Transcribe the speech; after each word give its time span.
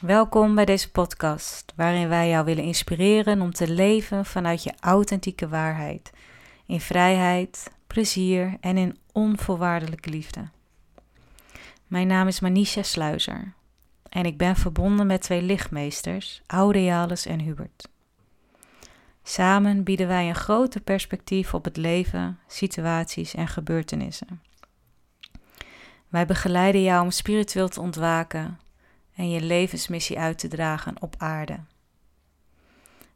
Welkom 0.00 0.54
bij 0.54 0.64
deze 0.64 0.90
podcast, 0.90 1.72
waarin 1.76 2.08
wij 2.08 2.28
jou 2.28 2.44
willen 2.44 2.64
inspireren 2.64 3.40
om 3.40 3.52
te 3.52 3.68
leven 3.68 4.24
vanuit 4.24 4.62
je 4.62 4.72
authentieke 4.80 5.48
waarheid, 5.48 6.10
in 6.66 6.80
vrijheid, 6.80 7.70
plezier 7.86 8.56
en 8.60 8.76
in 8.76 8.98
onvoorwaardelijke 9.12 10.10
liefde. 10.10 10.48
Mijn 11.86 12.06
naam 12.06 12.26
is 12.26 12.40
Manisha 12.40 12.82
Sluizer 12.82 13.52
en 14.08 14.24
ik 14.24 14.38
ben 14.38 14.56
verbonden 14.56 15.06
met 15.06 15.22
twee 15.22 15.42
lichtmeesters, 15.42 16.42
Aurealis 16.46 17.26
en 17.26 17.40
Hubert. 17.40 17.88
Samen 19.22 19.84
bieden 19.84 20.08
wij 20.08 20.28
een 20.28 20.34
groter 20.34 20.80
perspectief 20.80 21.54
op 21.54 21.64
het 21.64 21.76
leven, 21.76 22.38
situaties 22.46 23.34
en 23.34 23.48
gebeurtenissen. 23.48 24.42
Wij 26.08 26.26
begeleiden 26.26 26.82
jou 26.82 27.02
om 27.02 27.10
spiritueel 27.10 27.68
te 27.68 27.80
ontwaken 27.80 28.58
en 29.16 29.30
je 29.30 29.40
levensmissie 29.40 30.18
uit 30.18 30.38
te 30.38 30.48
dragen 30.48 31.02
op 31.02 31.14
aarde. 31.18 31.60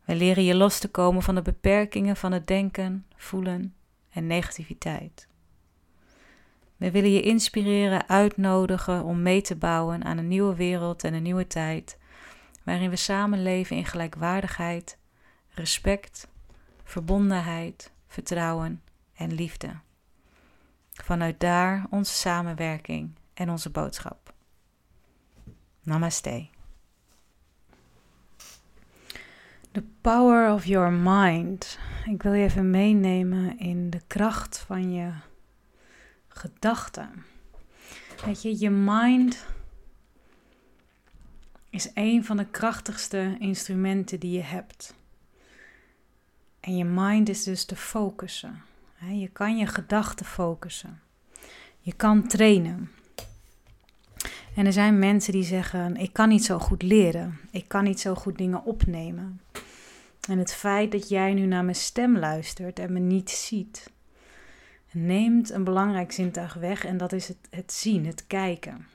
Wij 0.05 0.17
leren 0.17 0.45
je 0.45 0.55
los 0.55 0.79
te 0.79 0.89
komen 0.89 1.23
van 1.23 1.35
de 1.35 1.43
beperkingen 1.43 2.17
van 2.17 2.33
het 2.33 2.47
denken, 2.47 3.07
voelen 3.17 3.75
en 4.11 4.27
negativiteit. 4.27 5.29
We 6.77 6.91
willen 6.91 7.13
je 7.13 7.23
inspireren, 7.23 8.09
uitnodigen 8.09 9.05
om 9.05 9.23
mee 9.23 9.41
te 9.41 9.57
bouwen 9.57 10.05
aan 10.05 10.19
een 10.19 10.29
nieuwe 10.29 10.55
wereld 10.55 11.05
en 11.05 11.15
een 11.15 11.23
nieuwe 11.23 11.47
tijd, 11.47 11.99
waarin 12.63 12.91
we 12.91 12.97
samen 12.97 13.43
leven 13.43 13.77
in 13.77 13.85
gelijkwaardigheid, 13.85 14.99
respect, 15.51 16.29
verbondenheid, 16.85 17.93
vertrouwen 18.07 18.83
en 19.15 19.33
liefde. 19.33 19.71
Vanuit 20.93 21.41
daar 21.41 21.87
onze 21.91 22.13
samenwerking 22.13 23.15
en 23.35 23.51
onze 23.51 23.71
boodschap. 23.71 24.30
Namaste. 25.91 26.49
The 29.73 29.83
power 30.01 30.53
of 30.53 30.65
your 30.65 30.93
mind. 30.93 31.79
Ik 32.05 32.23
wil 32.23 32.33
je 32.33 32.45
even 32.45 32.71
meenemen 32.71 33.59
in 33.59 33.91
de 33.91 34.01
kracht 34.07 34.59
van 34.59 34.93
je 34.93 35.13
gedachten. 36.29 37.25
Weet 38.25 38.43
je, 38.43 38.59
je 38.61 38.71
mind 38.71 39.47
is 41.71 41.91
een 41.95 42.25
van 42.25 42.37
de 42.37 42.47
krachtigste 42.47 43.37
instrumenten 43.39 44.21
die 44.21 44.33
je 44.33 44.43
hebt. 44.43 44.95
En 46.61 46.77
je 46.77 46.85
mind 46.85 47.29
is 47.29 47.45
dus 47.45 47.65
te 47.65 47.77
focussen. 47.77 48.63
Je 49.13 49.29
kan 49.29 49.57
je 49.57 49.67
gedachten 49.67 50.27
focussen. 50.27 51.01
Je 51.81 51.93
kan 51.93 52.27
trainen. 52.29 52.91
En 54.55 54.67
er 54.67 54.73
zijn 54.73 54.99
mensen 54.99 55.33
die 55.33 55.45
zeggen: 55.45 55.97
Ik 55.97 56.13
kan 56.13 56.29
niet 56.29 56.45
zo 56.45 56.59
goed 56.59 56.83
leren. 56.83 57.39
Ik 57.51 57.69
kan 57.69 57.85
niet 57.85 58.01
zo 58.01 58.15
goed 58.15 58.39
dingen 58.39 58.65
opnemen. 58.65 59.41
En 60.29 60.39
het 60.39 60.55
feit 60.55 60.93
dat 60.93 61.09
jij 61.09 61.35
nu 61.35 61.47
naar 61.47 61.65
mijn 61.65 61.77
stem 61.77 62.19
luistert 62.19 62.79
en 62.79 62.93
me 62.93 62.99
niet 62.99 63.31
ziet, 63.31 63.91
neemt 64.93 65.51
een 65.51 65.65
belangrijk 65.65 66.13
zintuig 66.13 66.55
weg. 66.55 66.85
En 66.85 66.97
dat 66.97 67.13
is 67.13 67.29
het, 67.29 67.39
het 67.51 67.73
zien, 67.73 68.07
het 68.07 68.27
kijken. 68.27 68.87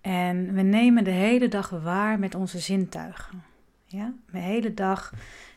En 0.00 0.54
we 0.54 0.62
nemen 0.62 1.04
de 1.04 1.10
hele 1.10 1.48
dag 1.48 1.70
waar 1.70 2.18
met 2.18 2.34
onze 2.34 2.58
zintuigen. 2.58 3.42
Ja? 3.84 4.12
De 4.30 4.38
hele 4.38 4.74
dag 4.74 5.12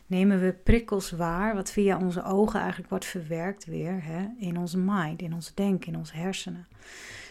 nemen 0.06 0.40
we 0.40 0.52
prikkels 0.52 1.10
waar, 1.10 1.54
wat 1.54 1.70
via 1.70 1.98
onze 1.98 2.24
ogen 2.24 2.60
eigenlijk 2.60 2.90
wordt 2.90 3.04
verwerkt 3.04 3.64
weer 3.64 4.04
hè, 4.04 4.26
in 4.38 4.58
onze 4.58 4.78
mind, 4.78 5.22
in 5.22 5.34
ons 5.34 5.54
denken, 5.54 5.92
in 5.92 5.98
onze 5.98 6.16
hersenen. 6.16 6.66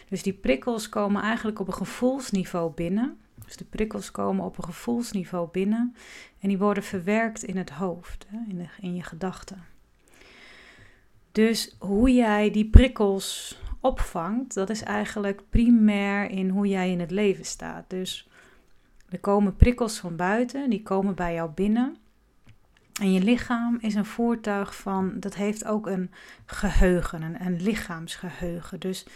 Dus 0.08 0.22
die 0.22 0.32
prikkels 0.32 0.88
komen 0.88 1.22
eigenlijk 1.22 1.60
op 1.60 1.66
een 1.66 1.74
gevoelsniveau 1.74 2.72
binnen. 2.74 3.18
Dus 3.44 3.56
de 3.56 3.64
prikkels 3.64 4.10
komen 4.10 4.44
op 4.44 4.58
een 4.58 4.64
gevoelsniveau 4.64 5.48
binnen 5.52 5.94
en 6.40 6.48
die 6.48 6.58
worden 6.58 6.82
verwerkt 6.82 7.42
in 7.42 7.56
het 7.56 7.70
hoofd, 7.70 8.26
in, 8.48 8.68
in 8.80 8.94
je 8.94 9.02
gedachten. 9.02 9.64
Dus 11.32 11.76
hoe 11.78 12.14
jij 12.14 12.50
die 12.50 12.70
prikkels 12.70 13.58
opvangt, 13.80 14.54
dat 14.54 14.70
is 14.70 14.82
eigenlijk 14.82 15.42
primair 15.50 16.30
in 16.30 16.48
hoe 16.48 16.66
jij 16.66 16.90
in 16.90 17.00
het 17.00 17.10
leven 17.10 17.44
staat. 17.44 17.84
Dus 17.90 18.28
er 19.08 19.18
komen 19.18 19.56
prikkels 19.56 19.98
van 19.98 20.16
buiten, 20.16 20.70
die 20.70 20.82
komen 20.82 21.14
bij 21.14 21.34
jou 21.34 21.50
binnen. 21.50 21.96
En 23.00 23.12
je 23.12 23.20
lichaam 23.20 23.78
is 23.80 23.94
een 23.94 24.04
voertuig 24.04 24.76
van, 24.76 25.20
dat 25.20 25.34
heeft 25.34 25.64
ook 25.64 25.86
een 25.86 26.10
geheugen, 26.46 27.46
een 27.46 27.62
lichaamsgeheugen. 27.62 28.80
Dus 28.80 29.06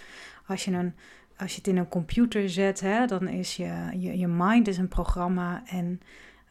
als 0.50 0.64
je, 0.64 0.70
een, 0.70 0.94
als 1.36 1.50
je 1.50 1.56
het 1.56 1.66
in 1.66 1.76
een 1.76 1.88
computer 1.88 2.50
zet, 2.50 2.80
hè, 2.80 3.06
dan 3.06 3.28
is 3.28 3.56
je, 3.56 3.88
je, 3.98 4.18
je 4.18 4.28
mind 4.28 4.68
is 4.68 4.78
een 4.78 4.88
programma 4.88 5.62
en 5.66 6.00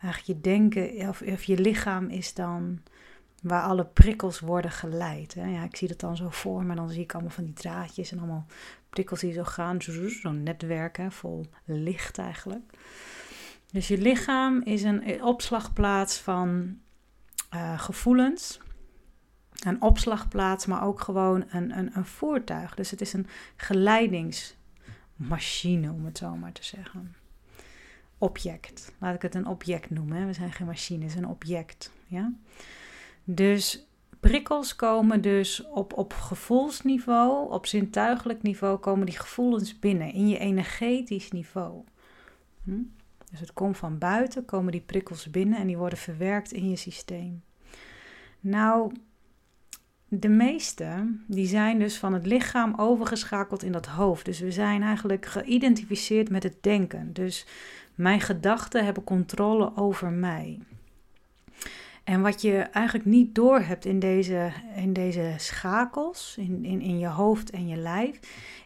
eigenlijk 0.02 0.24
je 0.26 0.42
denken 0.42 1.10
of, 1.10 1.22
of 1.22 1.44
je 1.44 1.60
lichaam 1.60 2.10
is 2.10 2.34
dan 2.34 2.82
waar 3.42 3.64
alle 3.64 3.86
prikkels 3.86 4.40
worden 4.40 4.72
geleid. 4.72 5.34
Hè. 5.34 5.46
Ja, 5.46 5.64
ik 5.64 5.76
zie 5.76 5.88
dat 5.88 6.00
dan 6.00 6.18
zo 6.18 6.30
voor 6.30 6.64
me, 6.64 6.76
dan 6.76 6.90
zie 6.90 7.02
ik 7.02 7.14
allemaal 7.14 7.32
van 7.32 7.44
die 7.44 7.54
draadjes 7.54 8.12
en 8.12 8.18
allemaal 8.18 8.46
prikkels 8.90 9.20
die 9.20 9.34
zo 9.34 9.44
gaan, 9.44 9.82
zo'n 10.22 10.44
netwerk 10.44 11.00
vol 11.10 11.46
licht 11.66 12.18
eigenlijk. 12.18 12.78
Dus 13.72 13.88
je 13.88 13.98
lichaam 13.98 14.62
is 14.64 14.84
een 14.84 15.24
opslagplaats 15.24 16.18
van 16.18 16.78
uh, 17.56 17.80
gevoelens, 17.80 18.60
een 19.66 19.82
opslagplaats, 19.82 20.66
maar 20.66 20.84
ook 20.84 21.02
gewoon 21.02 21.46
een, 21.50 21.78
een, 21.78 21.90
een 21.94 22.06
voertuig. 22.06 22.76
Dus 22.76 22.92
het 22.92 23.02
is 23.02 23.14
een 23.14 23.28
geleidingsmachine, 23.56 25.92
om 25.92 26.06
het 26.06 26.18
zo 26.18 26.36
maar 26.36 26.52
te 26.52 26.64
zeggen. 26.64 27.16
Object. 28.18 28.94
Laat 29.00 29.16
ik 29.16 29.22
het 29.22 29.36
een 29.36 29.48
object 29.48 29.90
noemen. 29.90 30.28
We 30.28 30.34
zijn 30.34 30.52
geen 30.52 30.68
machine, 30.68 31.04
het 31.04 31.12
is 31.12 31.18
een 31.18 31.28
object. 31.28 31.92
Ja? 32.08 32.34
Dus 33.24 33.88
prikkels 34.20 34.76
komen 34.76 35.22
dus 35.22 35.68
op, 35.68 35.94
op 35.94 36.14
gevoelsniveau, 36.14 37.52
op 37.52 37.66
zintuigelijk 37.66 38.42
niveau, 38.42 38.78
komen 38.78 39.06
die 39.06 39.20
gevoelens 39.20 39.80
binnen 39.80 40.14
in 40.14 40.28
je 40.28 40.38
energetisch 40.38 41.32
niveau. 41.32 41.84
Hm? 42.64 42.82
Dus 43.32 43.40
het 43.40 43.54
komt 43.54 43.78
van 43.78 43.98
buiten, 43.98 44.46
komen 44.46 44.72
die 44.72 44.82
prikkels 44.82 45.30
binnen 45.30 45.60
en 45.60 45.68
die 45.68 45.78
worden 45.78 46.00
verwerkt 46.00 46.52
in 46.52 46.70
je 46.70 46.76
systeem. 46.76 47.44
Nou, 48.40 48.92
de 50.10 50.30
meeste 50.30 51.16
die 51.28 51.48
zijn 51.48 51.80
dus 51.80 51.98
van 51.98 52.14
het 52.14 52.26
lichaam 52.26 52.74
overgeschakeld 52.78 53.64
in 53.64 53.72
dat 53.72 53.86
hoofd. 53.86 54.26
Dus 54.26 54.40
we 54.40 54.52
zijn 54.52 54.82
eigenlijk 54.82 55.26
geïdentificeerd 55.26 56.30
met 56.30 56.44
het 56.44 56.64
denken. 56.64 57.14
Dus 57.14 57.46
mijn 57.96 58.22
gedachten 58.22 58.86
hebben 58.86 59.04
controle 59.04 59.76
over 59.76 60.12
mij. 60.12 60.60
En 62.04 62.22
wat 62.22 62.42
je 62.42 62.58
eigenlijk 62.58 63.06
niet 63.06 63.36
doorhebt 63.36 63.86
in 63.86 64.00
deze, 64.00 64.52
in 64.76 64.94
deze 64.94 65.34
schakels, 65.38 66.36
in, 66.38 66.66
in, 66.66 66.82
in 66.82 67.00
je 67.00 67.08
hoofd 67.08 67.50
en 67.50 67.68
je 67.68 67.76
lijf, 67.76 68.20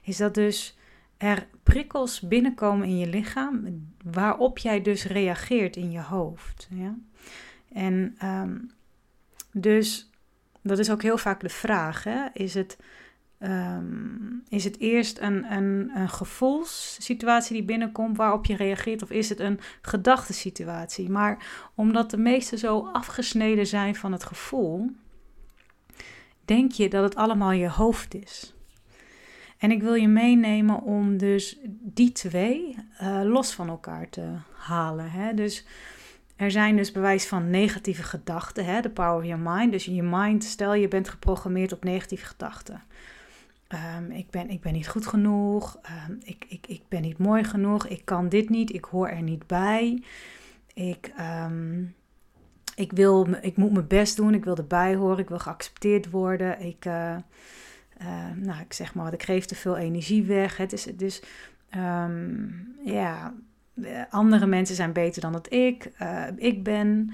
is 0.03 0.17
dat 0.17 0.33
dus 0.33 0.77
er 1.17 1.47
prikkels 1.63 2.19
binnenkomen 2.19 2.87
in 2.87 2.97
je 2.97 3.07
lichaam 3.07 3.87
waarop 4.03 4.57
jij 4.57 4.81
dus 4.81 5.05
reageert 5.05 5.75
in 5.75 5.91
je 5.91 6.01
hoofd. 6.01 6.67
Ja? 6.71 6.95
En 7.73 8.15
um, 8.23 8.71
dus 9.51 10.12
dat 10.63 10.79
is 10.79 10.91
ook 10.91 11.01
heel 11.01 11.17
vaak 11.17 11.39
de 11.39 11.49
vraag. 11.49 12.03
Hè? 12.03 12.25
Is, 12.33 12.53
het, 12.53 12.77
um, 13.39 14.43
is 14.47 14.63
het 14.63 14.79
eerst 14.79 15.19
een, 15.19 15.51
een, 15.51 15.91
een 15.95 16.09
gevoelssituatie 16.09 17.53
die 17.53 17.65
binnenkomt 17.65 18.17
waarop 18.17 18.45
je 18.45 18.55
reageert, 18.55 19.03
of 19.03 19.11
is 19.11 19.29
het 19.29 19.39
een 19.39 19.59
gedachtensituatie? 19.81 21.09
Maar 21.09 21.45
omdat 21.75 22.09
de 22.09 22.17
meesten 22.17 22.57
zo 22.57 22.89
afgesneden 22.93 23.67
zijn 23.67 23.95
van 23.95 24.11
het 24.11 24.23
gevoel, 24.23 24.91
denk 26.45 26.71
je 26.71 26.89
dat 26.89 27.03
het 27.03 27.15
allemaal 27.15 27.51
je 27.51 27.69
hoofd 27.69 28.15
is. 28.15 28.53
En 29.57 29.71
ik 29.71 29.81
wil 29.81 29.93
je 29.93 30.07
meenemen 30.07 30.81
om 30.81 31.17
dus 31.17 31.59
die 31.81 32.11
twee 32.11 32.75
uh, 33.01 33.21
los 33.23 33.53
van 33.53 33.69
elkaar 33.69 34.09
te 34.09 34.35
halen. 34.53 35.11
Hè? 35.11 35.33
Dus 35.33 35.65
er 36.43 36.51
zijn 36.51 36.75
dus 36.75 36.91
bewijs 36.91 37.27
van 37.27 37.49
negatieve 37.49 38.03
gedachten, 38.03 38.65
hè, 38.65 38.81
de 38.81 38.89
power 38.89 39.15
of 39.15 39.25
your 39.25 39.41
mind. 39.41 39.71
Dus 39.71 39.87
in 39.87 39.95
je 39.95 40.03
mind, 40.03 40.43
stel 40.43 40.73
je 40.73 40.87
bent 40.87 41.09
geprogrammeerd 41.09 41.73
op 41.73 41.83
negatieve 41.83 42.25
gedachten. 42.25 42.83
Um, 43.97 44.11
ik, 44.11 44.29
ben, 44.29 44.49
ik 44.49 44.61
ben 44.61 44.73
niet 44.73 44.87
goed 44.87 45.07
genoeg, 45.07 45.79
um, 46.09 46.19
ik, 46.23 46.45
ik, 46.47 46.67
ik 46.67 46.81
ben 46.87 47.01
niet 47.01 47.17
mooi 47.17 47.43
genoeg, 47.43 47.87
ik 47.87 48.05
kan 48.05 48.29
dit 48.29 48.49
niet, 48.49 48.73
ik 48.73 48.85
hoor 48.85 49.07
er 49.07 49.21
niet 49.21 49.47
bij. 49.47 50.03
Ik, 50.73 51.13
um, 51.45 51.95
ik, 52.75 52.91
wil, 52.91 53.27
ik 53.41 53.57
moet 53.57 53.71
mijn 53.71 53.87
best 53.87 54.15
doen, 54.15 54.33
ik 54.33 54.43
wil 54.43 54.55
erbij 54.55 54.95
horen, 54.95 55.17
ik 55.19 55.29
wil 55.29 55.39
geaccepteerd 55.39 56.09
worden. 56.09 56.61
Ik, 56.61 56.85
uh, 56.85 57.15
uh, 58.01 58.31
nou, 58.35 58.61
ik 58.61 58.73
zeg 58.73 58.93
maar, 58.93 59.13
ik 59.13 59.23
geef 59.23 59.45
te 59.45 59.55
veel 59.55 59.77
energie 59.77 60.23
weg. 60.23 60.57
Het 60.57 60.73
is 60.73 60.83
dus, 60.83 61.21
ja, 61.71 62.07
eh, 62.85 63.25
andere 64.09 64.45
mensen 64.45 64.75
zijn 64.75 64.93
beter 64.93 65.21
dan 65.21 65.31
dat 65.31 65.53
ik. 65.53 65.91
Uh, 66.01 66.27
ik 66.35 66.63
ben. 66.63 67.11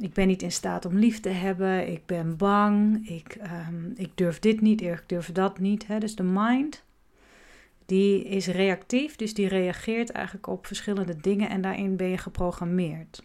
Ik 0.00 0.12
ben 0.12 0.26
niet 0.26 0.42
in 0.42 0.52
staat 0.52 0.84
om 0.84 0.96
lief 0.96 1.20
te 1.20 1.28
hebben. 1.28 1.92
Ik 1.92 2.06
ben 2.06 2.36
bang. 2.36 3.08
Ik, 3.08 3.36
um, 3.68 3.92
ik 3.96 4.10
durf 4.14 4.38
dit 4.38 4.60
niet. 4.60 4.80
Ik 4.80 5.02
durf 5.06 5.32
dat 5.32 5.58
niet. 5.58 5.86
Hè? 5.86 5.98
Dus 5.98 6.16
de 6.16 6.22
mind 6.22 6.82
die 7.88 8.24
is 8.24 8.46
reactief, 8.46 9.16
dus 9.16 9.34
die 9.34 9.48
reageert 9.48 10.10
eigenlijk 10.10 10.46
op 10.46 10.66
verschillende 10.66 11.16
dingen 11.16 11.48
en 11.48 11.60
daarin 11.60 11.96
ben 11.96 12.08
je 12.08 12.18
geprogrammeerd. 12.18 13.22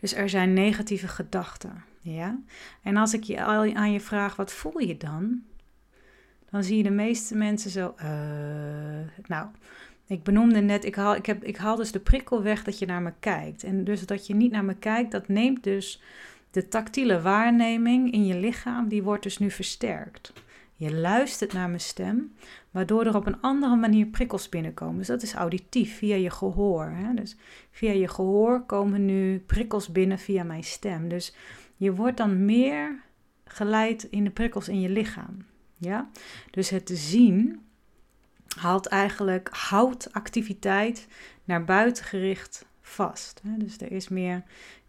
Dus 0.00 0.14
er 0.14 0.28
zijn 0.28 0.52
negatieve 0.52 1.08
gedachten, 1.08 1.84
ja. 2.00 2.38
En 2.82 2.96
als 2.96 3.14
ik 3.14 3.22
je 3.22 3.40
aan 3.74 3.92
je 3.92 4.00
vraag, 4.00 4.36
wat 4.36 4.52
voel 4.52 4.78
je 4.78 4.96
dan? 4.96 5.42
Dan 6.50 6.64
zie 6.64 6.76
je 6.76 6.82
de 6.82 6.90
meeste 6.90 7.34
mensen 7.34 7.70
zo, 7.70 7.94
uh, 8.02 8.04
nou, 9.26 9.48
ik 10.12 10.22
benoemde 10.22 10.60
net, 10.60 10.84
ik 10.84 10.94
haal, 10.94 11.14
ik, 11.14 11.26
heb, 11.26 11.44
ik 11.44 11.56
haal 11.56 11.76
dus 11.76 11.92
de 11.92 12.00
prikkel 12.00 12.42
weg 12.42 12.64
dat 12.64 12.78
je 12.78 12.86
naar 12.86 13.02
me 13.02 13.12
kijkt. 13.20 13.64
En 13.64 13.84
dus 13.84 14.06
dat 14.06 14.26
je 14.26 14.34
niet 14.34 14.52
naar 14.52 14.64
me 14.64 14.74
kijkt, 14.74 15.10
dat 15.10 15.28
neemt 15.28 15.64
dus 15.64 16.02
de 16.50 16.68
tactiele 16.68 17.20
waarneming 17.20 18.12
in 18.12 18.26
je 18.26 18.36
lichaam, 18.36 18.88
die 18.88 19.02
wordt 19.02 19.22
dus 19.22 19.38
nu 19.38 19.50
versterkt. 19.50 20.32
Je 20.74 20.94
luistert 20.94 21.52
naar 21.52 21.68
mijn 21.68 21.80
stem, 21.80 22.32
waardoor 22.70 23.06
er 23.06 23.16
op 23.16 23.26
een 23.26 23.40
andere 23.40 23.76
manier 23.76 24.06
prikkels 24.06 24.48
binnenkomen. 24.48 24.96
Dus 24.96 25.06
dat 25.06 25.22
is 25.22 25.34
auditief, 25.34 25.96
via 25.96 26.16
je 26.16 26.30
gehoor. 26.30 26.84
Hè? 26.84 27.14
Dus 27.14 27.36
via 27.70 27.92
je 27.92 28.08
gehoor 28.08 28.62
komen 28.62 29.04
nu 29.04 29.38
prikkels 29.38 29.88
binnen 29.88 30.18
via 30.18 30.44
mijn 30.44 30.64
stem. 30.64 31.08
Dus 31.08 31.34
je 31.76 31.94
wordt 31.94 32.16
dan 32.16 32.44
meer 32.44 33.02
geleid 33.44 34.02
in 34.02 34.24
de 34.24 34.30
prikkels 34.30 34.68
in 34.68 34.80
je 34.80 34.88
lichaam. 34.88 35.36
Ja? 35.78 36.10
Dus 36.50 36.70
het 36.70 36.90
zien 36.94 37.60
haalt 38.56 38.86
eigenlijk, 38.86 39.48
houdt 39.52 40.12
activiteit 40.12 41.06
naar 41.44 41.64
buiten 41.64 42.04
gericht 42.04 42.66
vast. 42.80 43.40
Dus 43.58 43.78
er 43.78 43.92
is 43.92 44.08
meer, 44.08 44.36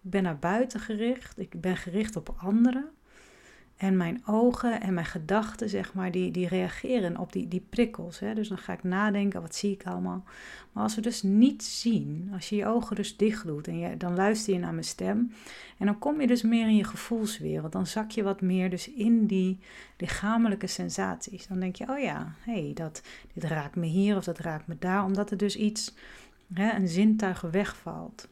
ik 0.01 0.09
ben 0.09 0.23
naar 0.23 0.39
buiten 0.39 0.79
gericht, 0.79 1.39
ik 1.39 1.61
ben 1.61 1.77
gericht 1.77 2.15
op 2.15 2.33
anderen. 2.37 2.89
En 3.77 3.97
mijn 3.97 4.21
ogen 4.25 4.81
en 4.81 4.93
mijn 4.93 5.05
gedachten, 5.05 5.69
zeg 5.69 5.93
maar, 5.93 6.11
die, 6.11 6.31
die 6.31 6.47
reageren 6.47 7.17
op 7.17 7.33
die, 7.33 7.47
die 7.47 7.65
prikkels. 7.69 8.19
Hè? 8.19 8.33
Dus 8.33 8.47
dan 8.47 8.57
ga 8.57 8.73
ik 8.73 8.83
nadenken, 8.83 9.41
wat 9.41 9.55
zie 9.55 9.71
ik 9.71 9.85
allemaal? 9.85 10.23
Maar 10.71 10.83
als 10.83 10.95
we 10.95 11.01
dus 11.01 11.21
niet 11.21 11.63
zien, 11.63 12.29
als 12.33 12.49
je 12.49 12.55
je 12.55 12.65
ogen 12.65 12.95
dus 12.95 13.17
dicht 13.17 13.45
doet 13.45 13.67
en 13.67 13.79
je, 13.79 13.97
dan 13.97 14.15
luister 14.15 14.53
je 14.53 14.59
naar 14.59 14.73
mijn 14.73 14.85
stem. 14.85 15.33
En 15.77 15.85
dan 15.85 15.99
kom 15.99 16.21
je 16.21 16.27
dus 16.27 16.41
meer 16.41 16.67
in 16.67 16.75
je 16.75 16.83
gevoelswereld. 16.83 17.71
Dan 17.71 17.87
zak 17.87 18.11
je 18.11 18.23
wat 18.23 18.41
meer 18.41 18.69
dus 18.69 18.91
in 18.93 19.25
die 19.25 19.59
lichamelijke 19.97 20.67
sensaties. 20.67 21.47
Dan 21.47 21.59
denk 21.59 21.75
je, 21.75 21.89
oh 21.89 21.99
ja, 21.99 22.33
hey, 22.39 22.71
dat, 22.73 23.01
dit 23.33 23.43
raakt 23.43 23.75
me 23.75 23.85
hier 23.85 24.17
of 24.17 24.23
dat 24.23 24.39
raakt 24.39 24.67
me 24.67 24.75
daar. 24.79 25.03
Omdat 25.03 25.31
er 25.31 25.37
dus 25.37 25.55
iets, 25.55 25.93
hè, 26.53 26.73
een 26.75 26.87
zintuig 26.87 27.41
wegvalt. 27.41 28.27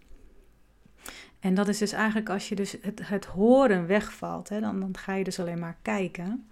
En 1.41 1.53
dat 1.53 1.67
is 1.67 1.77
dus 1.77 1.91
eigenlijk 1.91 2.29
als 2.29 2.49
je 2.49 2.55
dus 2.55 2.75
het, 2.81 3.07
het 3.07 3.25
horen 3.25 3.87
wegvalt, 3.87 4.49
hè, 4.49 4.59
dan, 4.59 4.79
dan 4.79 4.97
ga 4.97 5.13
je 5.13 5.23
dus 5.23 5.39
alleen 5.39 5.59
maar 5.59 5.77
kijken. 5.81 6.47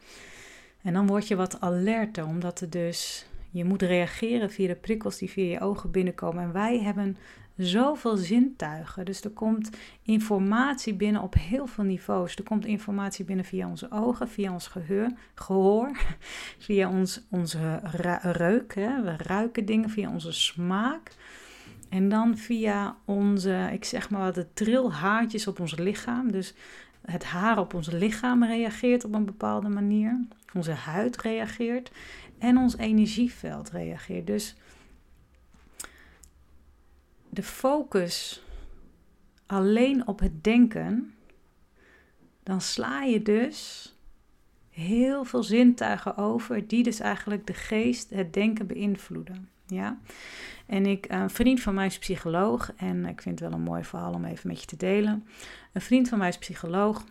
En 0.82 0.94
dan 0.94 1.08
word 1.08 1.28
je 1.28 1.36
wat 1.36 1.62
alerter, 1.62 2.26
omdat 2.26 2.62
er 2.62 2.70
dus, 2.70 3.26
je 3.52 3.66
moet 3.66 3.82
reageren 3.82 4.52
via 4.52 4.68
de 4.68 4.76
prikkels 4.76 5.18
die 5.18 5.30
via 5.30 5.52
je 5.52 5.60
ogen 5.60 5.92
binnenkomen. 5.92 6.44
En 6.44 6.52
wij 6.52 6.80
hebben 6.80 7.18
zoveel 7.58 8.18
zintuigen. 8.18 9.06
Dus 9.06 9.22
er 9.22 9.30
komt 9.30 9.70
informatie 10.02 10.94
binnen 10.94 11.22
op 11.22 11.34
heel 11.34 11.68
veel 11.68 11.84
niveaus. 11.84 12.36
Er 12.36 12.44
komt 12.44 12.66
informatie 12.66 13.26
binnen 13.26 13.46
via 13.46 13.70
onze 13.70 13.92
ogen, 13.92 14.30
via 14.30 14.54
ons 14.54 14.68
geheur, 14.68 15.12
gehoor, 15.36 15.92
via 16.66 16.90
ons, 16.90 17.22
onze 17.30 17.80
reuk. 18.22 18.76
Hè. 18.76 19.02
We 19.02 19.16
ruiken 19.18 19.66
dingen 19.66 19.90
via 19.90 20.10
onze 20.12 20.32
smaak. 20.32 21.12
En 21.90 22.10
dan 22.10 22.38
via 22.38 22.98
onze, 23.06 23.70
ik 23.74 23.86
zeg 23.86 24.10
maar 24.10 24.22
wat, 24.22 24.36
de 24.36 24.54
trilhaartjes 24.54 25.48
op 25.48 25.60
ons 25.60 25.78
lichaam. 25.78 26.32
Dus 26.32 26.54
het 27.02 27.24
haar 27.24 27.60
op 27.60 27.74
ons 27.74 27.92
lichaam 27.92 28.44
reageert 28.44 29.06
op 29.06 29.14
een 29.14 29.26
bepaalde 29.26 29.70
manier. 29.70 30.20
Onze 30.54 30.72
huid 30.72 31.22
reageert. 31.22 31.92
En 32.38 32.58
ons 32.58 32.78
energieveld 32.78 33.70
reageert. 33.70 34.28
Dus 34.28 34.56
de 37.30 37.44
focus 37.44 38.44
alleen 39.46 40.08
op 40.08 40.20
het 40.20 40.44
denken, 40.44 41.14
dan 42.44 42.62
sla 42.62 43.02
je 43.02 43.22
dus 43.22 43.94
heel 44.70 45.24
veel 45.24 45.44
zintuigen 45.44 46.18
over, 46.18 46.68
die 46.68 46.84
dus 46.84 47.00
eigenlijk 47.00 47.48
de 47.48 47.54
geest, 47.54 48.10
het 48.10 48.34
denken 48.34 48.68
beïnvloeden. 48.68 49.50
Ja? 49.70 49.98
En 50.66 50.86
ik, 50.86 51.06
een 51.10 51.30
vriend 51.30 51.62
van 51.62 51.74
mij 51.74 51.86
is 51.86 52.00
psycholoog 52.00 52.72
en 52.78 53.06
ik 53.06 53.22
vind 53.22 53.40
het 53.40 53.50
wel 53.50 53.60
een 53.60 53.66
mooi 53.66 53.84
verhaal 53.84 54.14
om 54.14 54.26
even 54.26 54.48
met 54.48 54.60
je 54.60 54.66
te 54.66 54.78
delen. 54.78 55.28
Een 55.74 55.82
vriend 55.82 56.10
van 56.10 56.18
mij 56.18 56.28
is 56.28 56.38
psycholoog 56.38 57.04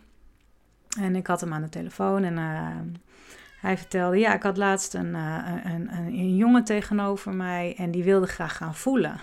en 0.99 1.15
ik 1.15 1.27
had 1.27 1.41
hem 1.41 1.53
aan 1.53 1.61
de 1.61 1.69
telefoon 1.69 2.23
en 2.23 2.37
uh, 2.37 2.77
hij 3.59 3.77
vertelde, 3.77 4.17
ja, 4.17 4.33
ik 4.33 4.43
had 4.43 4.57
laatst 4.57 4.93
een, 4.93 5.15
uh, 5.15 5.45
een, 5.63 5.71
een, 5.71 6.13
een, 6.13 6.35
jongen 6.35 6.63
tegenover 6.63 7.33
mij 7.33 7.75
en 7.77 7.91
die 7.91 8.03
wilde 8.03 8.27
graag 8.27 8.55
gaan 8.55 8.75
voelen. 8.75 9.19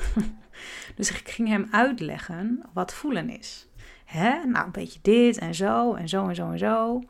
dus 0.97 1.11
ik 1.11 1.29
ging 1.29 1.49
hem 1.49 1.69
uitleggen 1.71 2.63
wat 2.73 2.95
voelen 2.95 3.31
is. 3.31 3.69
Hè? 4.05 4.45
Nou, 4.45 4.67
een 4.67 4.73
beetje 4.73 4.99
dit 5.03 5.39
en 5.39 5.55
zo 5.55 5.95
en 5.95 6.09
zo 6.09 6.29
en 6.29 6.35
zo 6.35 6.51
en 6.51 6.59
zo. 6.59 7.03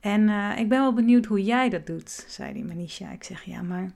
En 0.00 0.28
ik 0.58 0.68
ben 0.68 0.80
wel 0.80 0.92
benieuwd 0.92 1.24
hoe 1.24 1.42
jij 1.42 1.68
dat 1.68 1.86
doet, 1.86 2.24
zei 2.28 2.52
die 2.52 2.64
Manisha. 2.64 3.10
Ik 3.10 3.24
zeg, 3.24 3.42
ja, 3.42 3.62
maar 3.62 3.90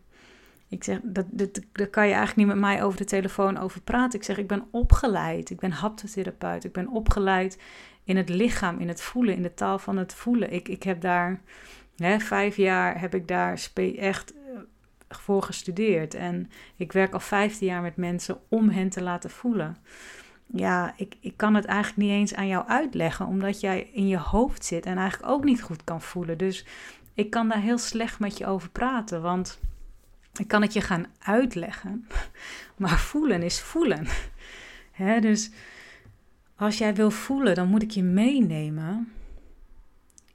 ik 0.75 0.85
zeg, 0.85 0.99
dat, 1.03 1.27
dat, 1.31 1.61
daar 1.73 1.87
kan 1.87 2.07
je 2.07 2.15
eigenlijk 2.15 2.37
niet 2.37 2.57
met 2.57 2.67
mij 2.67 2.83
over 2.83 2.99
de 2.99 3.05
telefoon 3.05 3.59
over 3.59 3.81
praten. 3.81 4.19
Ik 4.19 4.25
zeg, 4.25 4.39
ik 4.39 4.47
ben 4.47 4.65
opgeleid. 4.71 5.51
Ik 5.51 5.59
ben 5.59 5.71
haptotherapeut. 5.71 6.65
Ik 6.65 6.73
ben 6.73 6.89
opgeleid 6.89 7.59
in 8.05 8.17
het 8.17 8.29
lichaam, 8.29 8.79
in 8.79 8.89
het 8.89 9.03
voelen, 9.03 9.35
in 9.35 9.43
de 9.43 9.55
taal 9.55 9.79
van 9.79 9.97
het 9.97 10.15
voelen. 10.15 10.53
Ik, 10.53 10.69
ik 10.69 10.83
heb 10.83 11.01
daar, 11.01 11.41
hè, 11.97 12.19
vijf 12.19 12.57
jaar 12.57 13.01
heb 13.01 13.15
ik 13.15 13.29
daar 13.29 13.69
echt 13.97 14.33
eh, 14.33 14.61
voor 15.09 15.43
gestudeerd. 15.43 16.15
En 16.15 16.51
ik 16.77 16.93
werk 16.93 17.13
al 17.13 17.21
vijftien 17.21 17.67
jaar 17.67 17.83
met 17.83 17.97
mensen 17.97 18.39
om 18.49 18.69
hen 18.69 18.89
te 18.89 19.03
laten 19.03 19.31
voelen. 19.31 19.77
Ja, 20.47 20.95
ik, 20.97 21.17
ik 21.21 21.37
kan 21.37 21.55
het 21.55 21.65
eigenlijk 21.65 21.97
niet 21.97 22.19
eens 22.19 22.35
aan 22.35 22.49
jou 22.49 22.67
uitleggen, 22.67 23.27
omdat 23.27 23.61
jij 23.61 23.91
in 23.93 24.09
je 24.09 24.19
hoofd 24.19 24.65
zit 24.65 24.87
en 24.87 24.99
eigenlijk 24.99 25.33
ook 25.33 25.45
niet 25.45 25.63
goed 25.63 25.85
kan 25.85 26.01
voelen. 26.01 26.39
Dus 26.39 26.67
ik 27.15 27.31
kan 27.31 27.49
daar 27.49 27.61
heel 27.61 27.79
slecht 27.79 28.19
met 28.19 28.39
je 28.39 28.47
over 28.47 28.71
praten, 28.71 29.23
want 29.23 29.61
ik 30.39 30.49
kan 30.49 30.63
het 30.63 30.73
je 30.73 30.81
gaan 30.81 31.07
uitleggen, 31.19 32.07
maar 32.77 32.99
voelen 32.99 33.43
is 33.43 33.61
voelen. 33.61 34.07
dus 35.21 35.51
als 36.57 36.79
jij 36.79 36.95
wil 36.95 37.11
voelen, 37.11 37.55
dan 37.55 37.69
moet 37.69 37.83
ik 37.83 37.91
je 37.91 38.03
meenemen 38.03 39.13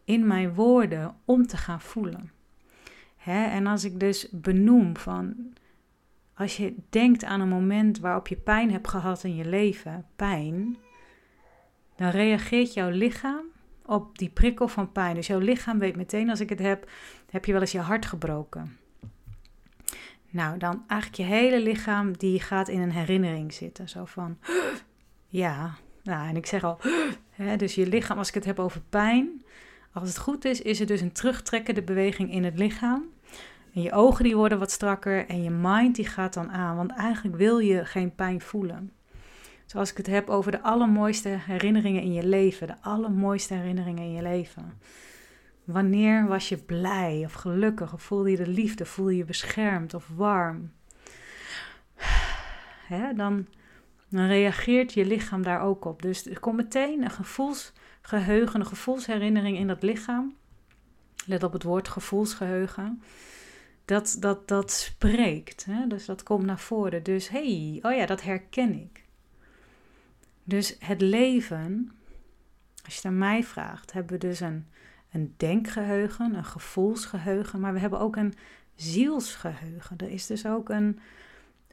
in 0.03 0.27
mijn 0.27 0.53
woorden 0.53 1.15
om 1.25 1.47
te 1.47 1.57
gaan 1.57 1.81
voelen. 1.81 2.31
en 3.25 3.67
als 3.67 3.83
ik 3.83 3.99
dus 3.99 4.27
benoem 4.31 4.97
van, 4.97 5.53
als 6.33 6.57
je 6.57 6.75
denkt 6.89 7.23
aan 7.23 7.41
een 7.41 7.49
moment 7.49 7.99
waarop 7.99 8.27
je 8.27 8.35
pijn 8.35 8.71
hebt 8.71 8.87
gehad 8.87 9.23
in 9.23 9.35
je 9.35 9.45
leven, 9.45 10.05
pijn, 10.15 10.77
dan 11.95 12.09
reageert 12.09 12.73
jouw 12.73 12.89
lichaam 12.89 13.45
op 13.85 14.17
die 14.17 14.29
prikkel 14.29 14.67
van 14.67 14.91
pijn. 14.91 15.15
Dus 15.15 15.27
jouw 15.27 15.39
lichaam 15.39 15.79
weet 15.79 15.95
meteen, 15.95 16.29
als 16.29 16.39
ik 16.39 16.49
het 16.49 16.59
heb, 16.59 16.89
heb 17.29 17.45
je 17.45 17.51
wel 17.51 17.61
eens 17.61 17.71
je 17.71 17.79
hart 17.79 18.05
gebroken. 18.05 18.77
Nou, 20.29 20.57
dan 20.57 20.83
eigenlijk 20.87 21.21
je 21.21 21.35
hele 21.35 21.59
lichaam 21.59 22.17
die 22.17 22.39
gaat 22.39 22.67
in 22.67 22.81
een 22.81 22.91
herinnering 22.91 23.53
zitten. 23.53 23.89
Zo 23.89 24.05
van, 24.05 24.37
ja, 25.27 25.75
nou, 26.03 26.27
en 26.27 26.35
ik 26.35 26.45
zeg 26.45 26.63
al, 26.63 26.79
hè, 27.29 27.55
dus 27.55 27.75
je 27.75 27.87
lichaam, 27.87 28.17
als 28.17 28.27
ik 28.27 28.33
het 28.33 28.45
heb 28.45 28.59
over 28.59 28.81
pijn, 28.89 29.43
als 29.93 30.07
het 30.07 30.17
goed 30.17 30.45
is, 30.45 30.61
is 30.61 30.79
er 30.79 30.85
dus 30.85 31.01
een 31.01 31.11
terugtrekkende 31.11 31.81
beweging 31.81 32.31
in 32.31 32.43
het 32.43 32.57
lichaam. 32.57 33.03
En 33.73 33.81
je 33.81 33.91
ogen 33.91 34.23
die 34.23 34.35
worden 34.35 34.59
wat 34.59 34.71
strakker 34.71 35.27
en 35.27 35.43
je 35.43 35.49
mind 35.49 35.95
die 35.95 36.07
gaat 36.07 36.33
dan 36.33 36.51
aan, 36.51 36.75
want 36.75 36.91
eigenlijk 36.91 37.37
wil 37.37 37.59
je 37.59 37.85
geen 37.85 38.15
pijn 38.15 38.41
voelen. 38.41 38.91
Zoals 39.65 39.91
ik 39.91 39.97
het 39.97 40.07
heb 40.07 40.29
over 40.29 40.51
de 40.51 40.61
allermooiste 40.61 41.29
herinneringen 41.29 42.01
in 42.01 42.13
je 42.13 42.25
leven, 42.25 42.67
de 42.67 42.75
allermooiste 42.81 43.53
herinneringen 43.53 44.03
in 44.03 44.11
je 44.11 44.21
leven. 44.21 44.73
Wanneer 45.71 46.27
was 46.27 46.49
je 46.49 46.57
blij 46.57 47.21
of 47.25 47.33
gelukkig 47.33 47.93
of 47.93 48.01
voelde 48.01 48.31
je 48.31 48.37
de 48.37 48.47
liefde, 48.47 48.85
voelde 48.85 49.15
je 49.15 49.25
beschermd 49.25 49.93
of 49.93 50.07
warm? 50.15 50.71
dan, 53.15 53.47
reageert 54.09 54.93
je 54.93 55.05
lichaam 55.05 55.43
daar 55.43 55.61
ook 55.61 55.85
op. 55.85 56.01
Dus 56.01 56.25
er 56.25 56.39
komt 56.39 56.55
meteen 56.55 57.03
een 57.03 57.09
gevoelsgeheugen, 57.09 58.59
een 58.59 58.65
gevoelsherinnering 58.65 59.57
in 59.57 59.67
dat 59.67 59.83
lichaam. 59.83 60.35
Let 61.25 61.43
op 61.43 61.53
het 61.53 61.63
woord 61.63 61.87
gevoelsgeheugen. 61.87 63.01
Dat, 63.85 64.17
dat, 64.19 64.47
dat 64.47 64.71
spreekt, 64.71 65.65
hè? 65.65 65.87
dus 65.87 66.05
dat 66.05 66.23
komt 66.23 66.45
naar 66.45 66.59
voren. 66.59 67.03
Dus 67.03 67.29
hey, 67.29 67.79
oh 67.81 67.95
ja, 67.95 68.05
dat 68.05 68.21
herken 68.21 68.73
ik. 68.73 69.03
Dus 70.43 70.75
het 70.79 71.01
leven, 71.01 71.91
als 72.85 72.95
je 72.95 73.07
aan 73.07 73.17
mij 73.17 73.43
vraagt, 73.43 73.93
hebben 73.93 74.19
we 74.19 74.27
dus 74.27 74.39
een 74.39 74.65
een 75.11 75.33
denkgeheugen, 75.37 76.35
een 76.35 76.45
gevoelsgeheugen, 76.45 77.59
maar 77.59 77.73
we 77.73 77.79
hebben 77.79 77.99
ook 77.99 78.15
een 78.15 78.33
zielsgeheugen. 78.75 79.97
Er 79.97 80.09
is 80.09 80.25
dus 80.25 80.45
ook 80.45 80.69
een, 80.69 80.99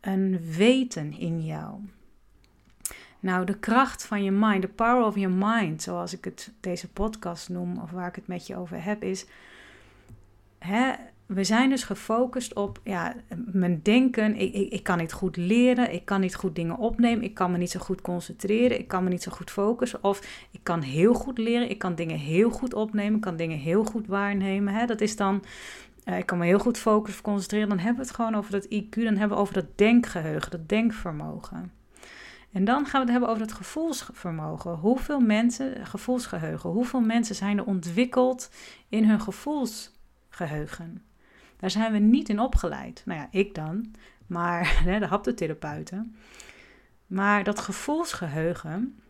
een 0.01 0.53
weten 0.53 1.13
in 1.13 1.45
jou. 1.45 1.81
Nou, 3.21 3.47
de 3.47 3.59
kracht 3.59 4.05
van 4.05 4.25
je 4.25 4.31
mind, 4.31 4.63
de 4.63 4.69
power 4.69 5.05
of 5.05 5.15
your 5.17 5.35
mind, 5.35 5.83
zoals 5.83 6.13
ik 6.13 6.25
het 6.25 6.53
deze 6.61 6.89
podcast 6.89 7.49
noem, 7.49 7.79
of 7.79 7.91
waar 7.91 8.09
ik 8.09 8.15
het 8.15 8.27
met 8.27 8.47
je 8.47 8.57
over 8.57 8.83
heb, 8.83 9.03
is 9.03 9.27
hè, 10.59 10.95
we 11.27 11.45
zijn 11.45 11.71
dus 11.71 11.83
gefocust 11.83 12.55
op 12.55 12.81
ja, 12.85 13.15
mijn 13.53 13.81
denken. 13.83 14.37
Ik, 14.37 14.55
ik, 14.55 14.73
ik, 14.73 14.83
kan 14.83 14.99
niet 14.99 15.13
goed 15.13 15.37
leren, 15.37 15.93
ik 15.93 16.05
kan 16.05 16.21
niet 16.21 16.35
goed 16.35 16.55
dingen 16.55 16.79
opnemen, 16.79 17.25
ik 17.25 17.35
kan 17.35 17.51
me 17.51 17.59
niet 17.59 17.71
zo 17.71 17.81
goed 17.81 18.01
concentreren, 18.01 18.79
ik 18.79 18.89
kan 18.89 19.05
me 19.05 19.11
niet 19.11 19.23
zo 19.23 19.33
goed 19.33 19.51
focussen. 19.51 20.05
Of 20.05 20.47
ik 20.51 20.61
kan 20.63 20.83
heel 20.83 21.15
goed 21.15 21.39
leren, 21.39 21.71
ik 21.71 21.79
kan 21.79 21.95
dingen 21.95 22.19
heel 22.19 22.51
goed 22.51 22.75
opnemen, 22.75 23.15
ik 23.15 23.21
kan 23.21 23.37
dingen 23.37 23.59
heel 23.59 23.85
goed 23.85 24.07
waarnemen. 24.07 24.75
Hè? 24.75 24.87
Dat 24.87 25.01
is 25.01 25.17
dan, 25.17 25.45
uh, 26.05 26.19
ik 26.19 26.27
kan 26.27 26.39
me 26.39 26.45
heel 26.45 26.59
goed 26.59 26.79
focussen 26.79 27.25
of 27.25 27.31
concentreren. 27.31 27.69
Dan 27.69 27.79
hebben 27.79 27.97
we 27.97 28.07
het 28.07 28.17
gewoon 28.17 28.35
over 28.35 28.53
dat 28.53 28.65
IQ, 28.65 29.03
dan 29.03 29.17
hebben 29.17 29.37
we 29.37 29.43
over 29.43 29.55
dat 29.55 29.79
denkgeheugen, 29.79 30.51
dat 30.51 30.69
denkvermogen. 30.69 31.73
En 32.53 32.65
dan 32.65 32.87
gaan 32.87 33.01
we 33.01 33.07
het 33.07 33.11
hebben 33.11 33.29
over 33.29 33.43
het 33.43 33.53
gevoelsvermogen. 33.53 34.75
Hoeveel 34.75 35.21
mensen, 35.21 35.87
gevoelsgeheugen, 35.87 36.71
hoeveel 36.71 37.01
mensen 37.01 37.35
zijn 37.35 37.59
er 37.59 37.65
ontwikkeld 37.65 38.51
in 38.89 39.05
hun 39.05 39.21
gevoelsgeheugen? 39.21 41.06
Daar 41.57 41.71
zijn 41.71 41.93
we 41.93 41.99
niet 41.99 42.29
in 42.29 42.41
opgeleid. 42.41 43.03
Nou 43.05 43.21
ja, 43.21 43.29
ik 43.31 43.55
dan, 43.55 43.95
maar 44.27 44.83
de 45.01 45.07
haptotherapeuten. 45.07 46.17
Maar 47.07 47.45
dat 47.45 47.61
gevoelsgeheugen 47.61 49.01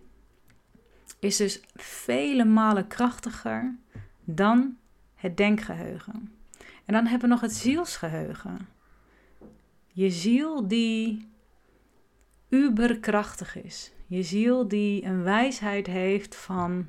is 1.19 1.37
dus 1.37 1.61
vele 1.75 2.45
malen 2.45 2.87
krachtiger 2.87 3.77
dan 4.25 4.77
het 5.15 5.37
denkgeheugen. 5.37 6.33
En 6.85 6.95
dan 6.95 7.07
hebben 7.07 7.29
we 7.29 7.35
nog 7.35 7.41
het 7.41 7.55
zielsgeheugen. 7.55 8.69
Je 9.87 10.11
ziel 10.11 10.69
die 10.69 11.29
uberkrachtig 12.49 13.63
is. 13.63 13.93
Je 14.07 14.23
ziel 14.23 14.69
die 14.69 15.05
een 15.05 15.23
wijsheid 15.23 15.87
heeft 15.87 16.37
van, 16.37 16.89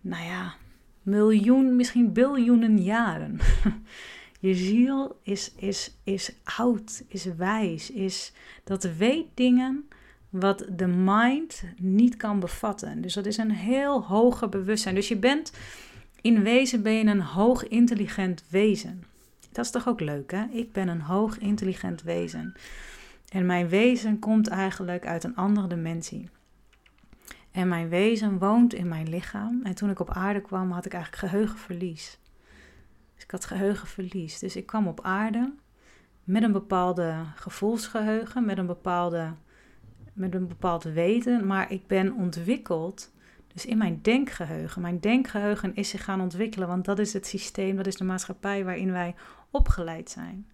nou 0.00 0.24
ja, 0.24 0.54
miljoen, 1.02 1.76
misschien 1.76 2.12
biljoenen 2.12 2.82
jaren. 2.82 3.38
Je 4.40 4.54
ziel 4.54 5.20
is, 5.22 5.52
is, 5.56 5.96
is 6.04 6.32
oud, 6.44 7.02
is 7.08 7.24
wijs, 7.24 7.90
is, 7.90 8.32
dat 8.64 8.82
weet 8.82 9.26
dingen 9.34 9.88
wat 10.30 10.66
de 10.76 10.86
mind 10.86 11.64
niet 11.76 12.16
kan 12.16 12.40
bevatten. 12.40 13.00
Dus 13.00 13.14
dat 13.14 13.26
is 13.26 13.36
een 13.36 13.50
heel 13.50 14.04
hoger 14.04 14.48
bewustzijn. 14.48 14.94
Dus 14.94 15.08
je 15.08 15.16
bent, 15.16 15.52
in 16.20 16.42
wezen 16.42 16.82
ben 16.82 16.92
je 16.92 17.04
een 17.04 17.20
hoog 17.20 17.68
intelligent 17.68 18.44
wezen. 18.48 19.04
Dat 19.52 19.64
is 19.64 19.70
toch 19.70 19.88
ook 19.88 20.00
leuk, 20.00 20.30
hè? 20.30 20.44
Ik 20.50 20.72
ben 20.72 20.88
een 20.88 21.00
hoog 21.00 21.38
intelligent 21.38 22.02
wezen. 22.02 22.54
En 23.28 23.46
mijn 23.46 23.68
wezen 23.68 24.18
komt 24.18 24.48
eigenlijk 24.48 25.06
uit 25.06 25.24
een 25.24 25.36
andere 25.36 25.66
dimensie. 25.66 26.28
En 27.50 27.68
mijn 27.68 27.88
wezen 27.88 28.38
woont 28.38 28.74
in 28.74 28.88
mijn 28.88 29.08
lichaam. 29.08 29.60
En 29.62 29.74
toen 29.74 29.90
ik 29.90 30.00
op 30.00 30.10
aarde 30.10 30.40
kwam, 30.40 30.70
had 30.70 30.86
ik 30.86 30.92
eigenlijk 30.92 31.22
geheugenverlies. 31.24 32.18
Dus 33.20 33.28
ik 33.28 33.34
had 33.34 33.58
geheugenverlies. 33.58 34.38
Dus 34.38 34.56
ik 34.56 34.66
kwam 34.66 34.86
op 34.86 35.00
aarde 35.00 35.52
met 36.24 36.42
een 36.42 36.52
bepaalde 36.52 37.14
gevoelsgeheugen, 37.34 38.44
met 38.44 38.58
een 38.58 38.66
bepaalde 38.66 39.32
met 40.12 40.34
een 40.34 40.48
bepaald 40.48 40.82
weten, 40.82 41.46
maar 41.46 41.72
ik 41.72 41.86
ben 41.86 42.12
ontwikkeld. 42.12 43.12
Dus 43.52 43.66
in 43.66 43.78
mijn 43.78 43.98
denkgeheugen. 44.02 44.82
Mijn 44.82 45.00
denkgeheugen 45.00 45.74
is 45.74 45.88
zich 45.88 46.04
gaan 46.04 46.20
ontwikkelen, 46.20 46.68
want 46.68 46.84
dat 46.84 46.98
is 46.98 47.12
het 47.12 47.26
systeem, 47.26 47.76
dat 47.76 47.86
is 47.86 47.96
de 47.96 48.04
maatschappij 48.04 48.64
waarin 48.64 48.92
wij 48.92 49.14
opgeleid 49.50 50.10
zijn. 50.10 50.46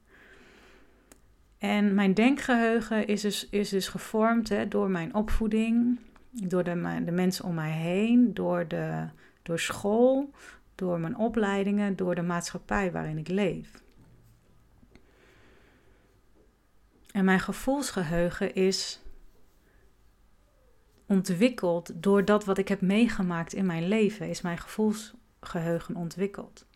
En 1.59 1.95
mijn 1.95 2.15
denkgeheugen 2.15 3.07
is 3.07 3.21
dus, 3.21 3.49
is 3.49 3.69
dus 3.69 3.89
gevormd 3.89 4.49
hè, 4.49 4.69
door 4.69 4.91
mijn 4.91 5.15
opvoeding, 5.15 5.99
door 6.31 6.65
de, 6.65 7.03
de 7.05 7.13
mensen 7.13 7.45
om 7.45 7.55
mij 7.55 7.73
heen, 7.73 8.35
door, 8.35 8.69
de, 8.69 9.09
door 9.43 9.59
school, 9.59 10.31
door 10.77 11.01
mijn 11.01 11.17
opleidingen, 11.17 11.97
door 11.97 12.15
de 12.15 12.23
maatschappij 12.23 12.93
waarin 12.93 13.19
ik 13.19 13.29
leef. 13.29 13.83
En 17.13 17.25
mijn 17.25 17.41
gevoelsgeheugen 17.41 18.55
is 18.55 19.01
ontwikkeld 21.07 22.03
door 22.03 22.25
dat 22.25 22.45
wat 22.45 22.59
ik 22.59 22.69
heb 22.69 22.81
meegemaakt 22.81 23.53
in 23.53 23.67
mijn 23.67 23.89
leven, 23.89 24.29
is 24.29 24.41
mijn 24.41 24.59
gevoelsgeheugen 24.59 25.97
ontwikkeld. 25.97 26.67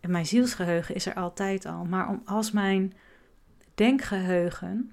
En 0.00 0.10
mijn 0.10 0.26
zielsgeheugen 0.26 0.94
is 0.94 1.06
er 1.06 1.14
altijd 1.14 1.66
al. 1.66 1.84
Maar 1.84 2.08
om, 2.08 2.22
als 2.24 2.50
mijn 2.50 2.92
denkgeheugen, 3.74 4.92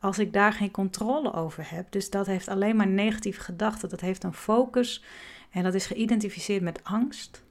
als 0.00 0.18
ik 0.18 0.32
daar 0.32 0.52
geen 0.52 0.70
controle 0.70 1.32
over 1.32 1.70
heb, 1.70 1.92
dus 1.92 2.10
dat 2.10 2.26
heeft 2.26 2.48
alleen 2.48 2.76
maar 2.76 2.86
negatieve 2.86 3.40
gedachten, 3.40 3.88
dat 3.88 4.00
heeft 4.00 4.24
een 4.24 4.34
focus 4.34 5.04
en 5.50 5.62
dat 5.62 5.74
is 5.74 5.86
geïdentificeerd 5.86 6.62
met 6.62 6.84
angst, 6.84 7.44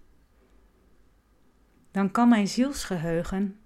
dan 1.92 2.12
kan 2.12 2.30
mijn 2.30 2.48
zielsgeheugen 2.48 3.60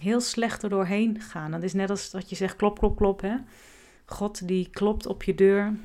heel 0.00 0.20
slecht 0.20 0.62
er 0.62 0.68
doorheen 0.68 1.20
gaan. 1.20 1.50
Dat 1.50 1.62
is 1.62 1.72
net 1.72 1.90
als 1.90 2.10
dat 2.10 2.28
je 2.28 2.36
zegt 2.36 2.56
klop, 2.56 2.78
klop, 2.78 2.96
klop. 2.96 3.20
Hè? 3.20 3.36
God 4.04 4.48
die 4.48 4.70
klopt 4.70 5.06
op 5.06 5.22
je 5.22 5.34
deur, 5.34 5.76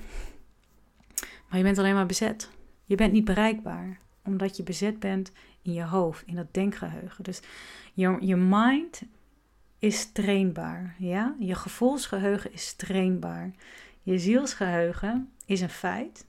maar 1.47 1.57
je 1.57 1.63
bent 1.63 1.77
alleen 1.77 1.93
maar 1.93 2.05
bezet. 2.05 2.49
Je 2.85 2.95
bent 2.95 3.11
niet 3.11 3.25
bereikbaar, 3.25 3.99
omdat 4.23 4.57
je 4.57 4.63
bezet 4.63 4.99
bent 4.99 5.31
in 5.61 5.73
je 5.73 5.83
hoofd, 5.83 6.23
in 6.25 6.35
dat 6.35 6.53
denkgeheugen. 6.53 7.23
Dus 7.23 7.41
je, 7.93 8.17
je 8.19 8.35
mind 8.35 9.01
is 9.79 10.11
trainbaar. 10.11 10.95
Ja? 10.97 11.35
Je 11.39 11.55
gevoelsgeheugen 11.55 12.53
is 12.53 12.73
trainbaar. 12.73 13.51
Je 14.01 14.19
zielsgeheugen 14.19 15.29
is 15.45 15.61
een 15.61 15.69
feit. 15.69 16.27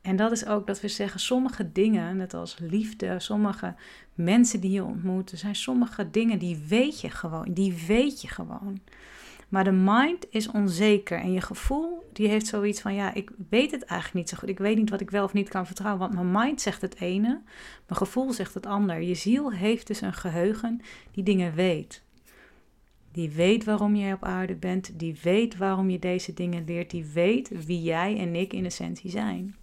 En 0.00 0.16
dat 0.16 0.32
is 0.32 0.46
ook 0.46 0.66
dat 0.66 0.80
we 0.80 0.88
zeggen, 0.88 1.20
sommige 1.20 1.72
dingen, 1.72 2.16
net 2.16 2.34
als 2.34 2.56
liefde, 2.58 3.20
sommige 3.20 3.74
mensen 4.14 4.60
die 4.60 4.70
je 4.70 4.84
ontmoet, 4.84 5.32
er 5.32 5.38
zijn 5.38 5.54
sommige 5.54 6.10
dingen 6.10 6.38
die 6.38 6.64
weet 6.68 7.00
je 7.00 7.10
gewoon, 7.10 7.52
die 7.52 7.84
weet 7.86 8.20
je 8.20 8.28
gewoon. 8.28 8.80
Maar 9.48 9.64
de 9.64 9.72
mind 9.72 10.26
is 10.30 10.50
onzeker 10.50 11.18
en 11.18 11.32
je 11.32 11.40
gevoel, 11.40 12.08
die 12.12 12.28
heeft 12.28 12.46
zoiets 12.46 12.80
van, 12.80 12.94
ja, 12.94 13.14
ik 13.14 13.30
weet 13.48 13.70
het 13.70 13.82
eigenlijk 13.82 14.14
niet 14.20 14.28
zo 14.28 14.36
goed. 14.36 14.48
Ik 14.48 14.58
weet 14.58 14.76
niet 14.76 14.90
wat 14.90 15.00
ik 15.00 15.10
wel 15.10 15.24
of 15.24 15.32
niet 15.32 15.48
kan 15.48 15.66
vertrouwen, 15.66 16.00
want 16.00 16.14
mijn 16.14 16.46
mind 16.46 16.60
zegt 16.60 16.80
het 16.80 17.00
ene, 17.00 17.40
mijn 17.86 17.98
gevoel 17.98 18.32
zegt 18.32 18.54
het 18.54 18.66
ander. 18.66 19.00
Je 19.02 19.14
ziel 19.14 19.52
heeft 19.52 19.86
dus 19.86 20.00
een 20.00 20.12
geheugen 20.12 20.80
die 21.10 21.24
dingen 21.24 21.54
weet. 21.54 22.04
Die 23.16 23.30
weet 23.30 23.64
waarom 23.64 23.96
jij 23.96 24.12
op 24.12 24.24
aarde 24.24 24.54
bent, 24.54 24.98
die 24.98 25.16
weet 25.22 25.56
waarom 25.56 25.90
je 25.90 25.98
deze 25.98 26.34
dingen 26.34 26.64
leert, 26.64 26.90
die 26.90 27.04
weet 27.04 27.64
wie 27.66 27.82
jij 27.82 28.18
en 28.18 28.34
ik 28.34 28.52
in 28.52 28.64
essentie 28.64 29.10
zijn. 29.10 29.56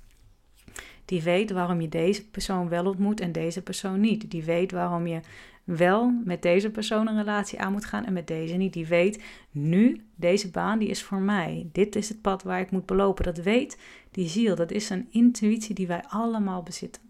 Die 1.06 1.22
weet 1.22 1.52
waarom 1.52 1.82
je 1.82 1.90
deze 1.90 2.30
persoon 2.30 2.70
wel 2.70 2.86
ontmoet 2.86 3.20
en 3.20 3.32
deze 3.32 3.62
persoon 3.62 4.00
niet. 4.00 4.32
Die 4.32 4.44
weet 4.44 4.72
waarom 4.72 5.08
je 5.08 5.20
wel 5.64 6.22
met 6.26 6.42
deze 6.42 6.70
persoon 6.70 7.08
een 7.08 7.18
relatie 7.18 7.60
aan 7.60 7.72
moet 7.72 7.86
gaan 7.86 8.06
en 8.06 8.14
met 8.14 8.28
deze 8.28 8.56
niet. 8.56 8.74
Die 8.74 8.88
weet 8.88 9.24
nu, 9.52 10.02
deze 10.16 10.50
baan 10.52 10.80
die 10.80 10.90
is 10.90 11.04
voor 11.04 11.22
mij. 11.22 11.68
Dit 11.72 11.96
is 11.96 12.10
het 12.10 12.22
pad 12.22 12.44
waar 12.44 12.60
ik 12.60 12.72
moet 12.72 12.86
belopen. 12.86 13.24
Dat 13.24 13.38
weet 13.38 13.78
die 14.12 14.28
ziel. 14.28 14.56
Dat 14.56 14.72
is 14.72 14.90
een 14.90 15.08
intuïtie 15.12 15.76
die 15.76 15.88
wij 15.88 16.04
allemaal 16.08 16.64
bezitten. 16.64 17.02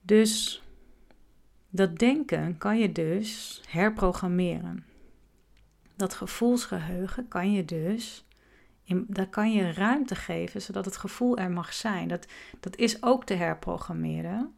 Dus 0.00 0.63
dat 1.76 1.98
denken 1.98 2.58
kan 2.58 2.78
je 2.78 2.92
dus 2.92 3.60
herprogrammeren. 3.68 4.84
Dat 5.96 6.14
gevoelsgeheugen 6.14 7.28
kan 7.28 7.52
je 7.52 7.64
dus 7.64 8.24
in, 8.84 9.04
daar 9.08 9.28
kan 9.28 9.52
je 9.52 9.72
ruimte 9.72 10.14
geven 10.14 10.62
zodat 10.62 10.84
het 10.84 10.96
gevoel 10.96 11.36
er 11.36 11.50
mag 11.50 11.72
zijn. 11.72 12.08
Dat, 12.08 12.26
dat 12.60 12.76
is 12.76 13.02
ook 13.02 13.24
te 13.24 13.34
herprogrammeren. 13.34 14.54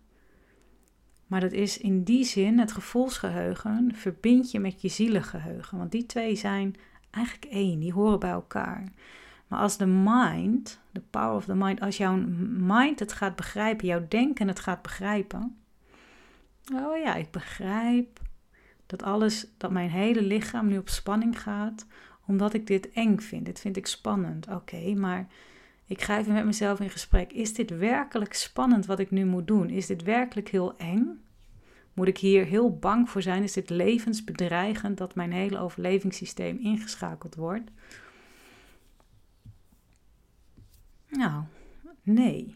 Maar 1.26 1.40
dat 1.40 1.52
is 1.52 1.78
in 1.78 2.02
die 2.02 2.24
zin, 2.24 2.58
het 2.58 2.72
gevoelsgeheugen, 2.72 3.94
verbind 3.94 4.50
je 4.50 4.60
met 4.60 4.80
je 4.82 4.88
zielengeheugen. 4.88 5.78
Want 5.78 5.92
die 5.92 6.06
twee 6.06 6.34
zijn 6.34 6.76
eigenlijk 7.10 7.52
één, 7.52 7.78
die 7.78 7.92
horen 7.92 8.18
bij 8.18 8.30
elkaar. 8.30 8.92
Maar 9.48 9.60
als 9.60 9.76
de 9.76 9.86
mind, 9.86 10.80
de 10.90 11.02
power 11.10 11.36
of 11.36 11.44
the 11.44 11.54
mind, 11.54 11.80
als 11.80 11.96
jouw 11.96 12.16
mind 12.58 12.98
het 12.98 13.12
gaat 13.12 13.36
begrijpen, 13.36 13.86
jouw 13.86 14.04
denken 14.08 14.48
het 14.48 14.60
gaat 14.60 14.82
begrijpen. 14.82 15.56
Oh 16.74 16.96
ja, 16.96 17.14
ik 17.14 17.30
begrijp 17.30 18.20
dat 18.86 19.02
alles, 19.02 19.46
dat 19.56 19.70
mijn 19.70 19.90
hele 19.90 20.22
lichaam 20.22 20.66
nu 20.66 20.78
op 20.78 20.88
spanning 20.88 21.42
gaat, 21.42 21.86
omdat 22.26 22.54
ik 22.54 22.66
dit 22.66 22.90
eng 22.90 23.18
vind. 23.18 23.46
Dit 23.46 23.60
vind 23.60 23.76
ik 23.76 23.86
spannend. 23.86 24.48
Oké, 24.48 24.94
maar 24.94 25.26
ik 25.86 26.02
ga 26.02 26.18
even 26.18 26.32
met 26.32 26.44
mezelf 26.44 26.80
in 26.80 26.90
gesprek. 26.90 27.32
Is 27.32 27.54
dit 27.54 27.78
werkelijk 27.78 28.34
spannend 28.34 28.86
wat 28.86 28.98
ik 28.98 29.10
nu 29.10 29.24
moet 29.24 29.46
doen? 29.46 29.70
Is 29.70 29.86
dit 29.86 30.02
werkelijk 30.02 30.48
heel 30.48 30.76
eng? 30.76 31.20
Moet 31.92 32.08
ik 32.08 32.18
hier 32.18 32.44
heel 32.44 32.78
bang 32.78 33.10
voor 33.10 33.22
zijn? 33.22 33.42
Is 33.42 33.52
dit 33.52 33.70
levensbedreigend 33.70 34.98
dat 34.98 35.14
mijn 35.14 35.32
hele 35.32 35.58
overlevingssysteem 35.58 36.58
ingeschakeld 36.58 37.34
wordt? 37.34 37.70
Nou, 41.08 41.42
nee. 42.02 42.54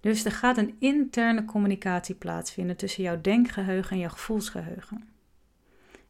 Dus 0.00 0.24
er 0.24 0.32
gaat 0.32 0.56
een 0.56 0.76
interne 0.78 1.44
communicatie 1.44 2.14
plaatsvinden 2.14 2.76
tussen 2.76 3.02
jouw 3.02 3.20
denkgeheugen 3.20 3.90
en 3.90 3.98
jouw 3.98 4.08
gevoelsgeheugen. 4.08 5.08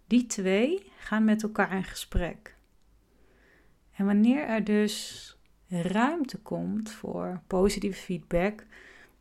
Die 0.07 0.27
twee 0.27 0.93
gaan 0.99 1.25
met 1.25 1.43
elkaar 1.43 1.77
in 1.77 1.85
gesprek. 1.85 2.57
En 3.95 4.07
wanneer 4.07 4.45
er 4.45 4.65
dus 4.65 5.37
ruimte 5.69 6.39
komt 6.39 6.91
voor 6.91 7.41
positieve 7.47 8.01
feedback, 8.01 8.67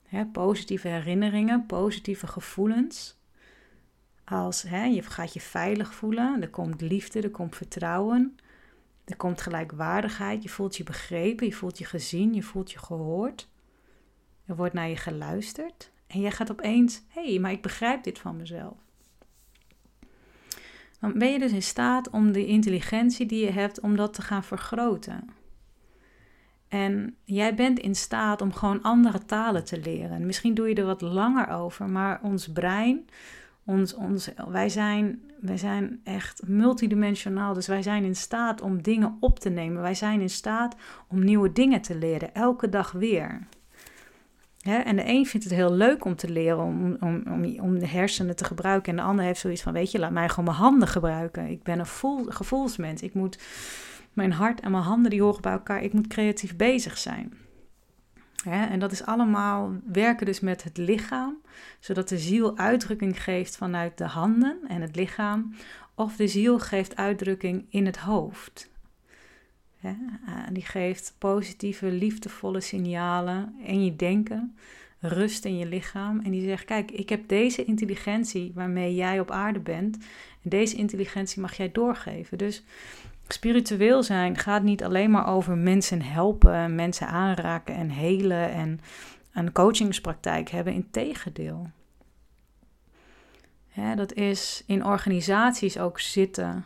Hè, 0.08 0.26
positieve 0.26 0.88
herinneringen, 0.88 1.66
positieve 1.66 2.28
gevoelens. 2.28 3.18
Als 4.24 4.62
hè, 4.62 4.84
je 4.84 5.02
gaat 5.02 5.34
je 5.34 5.40
veilig 5.40 5.94
voelen, 5.94 6.42
er 6.42 6.50
komt 6.50 6.82
liefde, 6.82 7.22
er 7.22 7.32
komt 7.32 7.56
vertrouwen, 7.56 8.38
er 9.06 9.16
komt 9.16 9.42
gelijkwaardigheid, 9.42 10.44
je 10.44 10.50
voelt 10.50 10.78
je 10.78 10.84
begrepen, 10.84 11.48
je 11.48 11.54
voelt 11.54 11.78
je 11.78 11.86
gezien, 11.86 12.34
je 12.34 12.44
voelt 12.44 12.72
je 12.72 12.80
gehoord. 12.80 13.50
Er 14.48 14.56
wordt 14.56 14.74
naar 14.74 14.90
je 14.90 14.96
geluisterd 14.96 15.92
en 16.08 16.20
jij 16.20 16.32
gaat 16.32 16.52
opeens, 16.52 17.02
hé, 17.08 17.30
hey, 17.30 17.40
maar 17.40 17.52
ik 17.52 17.62
begrijp 17.62 18.04
dit 18.04 18.20
van 18.20 18.36
mezelf. 18.36 18.76
Dan 21.00 21.18
ben 21.18 21.32
je 21.32 21.40
dus 21.40 21.52
in 21.52 21.64
staat 21.64 22.10
om 22.10 22.32
de 22.32 22.46
intelligentie 22.46 23.26
die 23.26 23.46
je 23.46 23.52
hebt, 23.52 23.80
om 23.80 23.96
dat 23.96 24.14
te 24.14 24.22
gaan 24.22 24.44
vergroten. 24.44 25.30
En 26.68 27.16
jij 27.24 27.56
bent 27.56 27.80
in 27.80 27.96
staat 27.96 28.42
om 28.42 28.54
gewoon 28.54 28.82
andere 28.82 29.26
talen 29.26 29.66
te 29.66 29.80
leren. 29.80 30.26
Misschien 30.26 30.54
doe 30.54 30.70
je 30.70 30.76
er 30.76 30.86
wat 30.86 31.02
langer 31.02 31.48
over, 31.48 31.90
maar 31.90 32.20
ons 32.22 32.52
brein, 32.52 33.06
ons, 33.66 33.94
ons, 33.94 34.30
wij, 34.48 34.70
zijn, 34.70 35.22
wij 35.42 35.58
zijn 35.58 36.02
echt 36.04 36.48
multidimensionaal. 36.48 37.54
Dus 37.54 37.68
wij 37.68 37.82
zijn 37.82 38.04
in 38.04 38.16
staat 38.16 38.62
om 38.62 38.82
dingen 38.82 39.18
op 39.20 39.40
te 39.40 39.50
nemen. 39.50 39.82
Wij 39.82 39.96
zijn 39.96 40.22
in 40.22 40.30
staat 40.30 40.76
om 41.08 41.24
nieuwe 41.24 41.52
dingen 41.52 41.82
te 41.82 41.98
leren, 41.98 42.34
elke 42.34 42.70
dag 42.70 42.92
weer. 42.92 43.48
En 44.74 44.96
de 44.96 45.08
een 45.08 45.26
vindt 45.26 45.46
het 45.46 45.56
heel 45.56 45.74
leuk 45.74 46.06
om 46.06 46.16
te 46.16 46.30
leren, 46.30 46.64
om, 46.64 46.98
om, 47.00 47.24
om, 47.30 47.60
om 47.60 47.80
de 47.80 47.88
hersenen 47.88 48.36
te 48.36 48.44
gebruiken. 48.44 48.92
En 48.92 48.98
de 48.98 49.10
ander 49.10 49.26
heeft 49.26 49.40
zoiets 49.40 49.62
van, 49.62 49.74
weet 49.74 49.92
je, 49.92 50.00
laat 50.00 50.12
mij 50.12 50.30
gewoon 50.30 50.46
mijn 50.46 50.58
handen 50.58 50.88
gebruiken. 50.88 51.48
Ik 51.48 51.64
ben 51.64 51.80
een 51.80 51.86
voel, 51.86 52.26
gevoelsmens. 52.26 53.02
Ik 53.02 53.14
moet 53.14 53.40
mijn 54.14 54.32
hart 54.32 54.60
en 54.60 54.72
mijn 54.72 54.84
handen 54.84 55.12
die 55.12 55.22
horen 55.22 55.42
bij 55.42 55.52
elkaar. 55.52 55.84
Ik 55.84 55.94
moet 55.94 56.08
creatief 56.08 56.56
bezig 56.56 56.98
zijn. 56.98 57.34
en 58.44 58.80
dat 58.80 58.92
is 58.92 59.06
allemaal 59.06 59.72
werken 59.92 60.26
dus 60.26 60.40
met 60.40 60.64
het 60.64 60.78
lichaam, 60.78 61.42
zodat 61.80 62.10
de 62.10 62.18
ziel 62.18 62.58
uitdrukking 62.58 63.24
geeft 63.24 63.58
vanuit 63.58 63.98
de 63.98 64.06
handen 64.06 64.60
en 64.68 64.82
het 64.82 64.96
lichaam, 64.96 65.56
of 65.96 66.16
de 66.16 66.28
ziel 66.28 66.60
geeft 66.60 66.96
uitdrukking 66.96 67.66
in 67.70 67.86
het 67.86 67.98
hoofd. 67.98 68.70
Die 70.52 70.66
geeft 70.66 71.16
positieve, 71.18 71.92
liefdevolle 71.92 72.62
signalen 72.62 73.56
in 73.64 73.84
je 73.86 73.96
denken, 73.96 74.56
rust 75.00 75.46
in 75.46 75.58
je 75.58 75.66
lichaam. 75.66 76.20
En 76.20 76.32
die 76.32 76.48
zegt: 76.48 76.66
Kijk, 76.66 76.92
ik 76.92 77.10
heb 77.10 77.28
deze 77.28 77.66
intelligentie 77.66 78.52
waarmee 78.56 78.96
jij 78.96 79.20
op 79.20 79.32
aarde 79.32 79.60
bent. 79.60 79.98
En 80.44 80.50
deze 80.50 80.76
intelligentie 80.76 81.42
mag 81.42 81.58
jij 81.58 81.72
doorgeven. 81.72 82.38
Dus 82.38 82.64
Spiritueel 83.28 84.04
zijn 84.04 84.38
gaat 84.38 84.64
niet 84.64 84.84
alleen 84.84 85.12
maar 85.12 85.28
over 85.28 85.58
mensen 85.58 86.02
helpen, 86.02 86.76
mensen 86.76 87.08
aanraken 87.08 87.76
en 87.76 87.90
helen 87.90 88.52
en 88.52 88.80
een 89.34 89.52
coachingspraktijk 89.52 90.50
hebben. 90.50 90.74
Integendeel. 90.74 91.70
Ja, 93.72 93.96
dat 93.96 94.14
is 94.14 94.64
in 94.68 94.86
organisaties 94.86 95.80
ook 95.80 96.00
zitten 96.00 96.66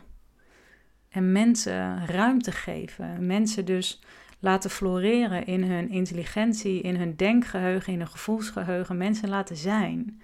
en 1.12 1.32
mensen 1.32 2.08
ruimte 2.08 2.52
geven. 2.52 3.26
Mensen 3.26 3.66
dus 3.66 4.02
laten 4.40 4.70
floreren 4.70 5.46
in 5.46 5.64
hun 5.64 5.90
intelligentie, 5.90 6.82
in 6.82 6.96
hun 6.96 7.16
denkgeheugen, 7.16 7.94
in 7.94 8.00
hun 8.00 8.08
gevoelsgeheugen. 8.08 8.98
Mensen 8.98 9.30
laten 9.30 9.56
zijn. 9.56 10.22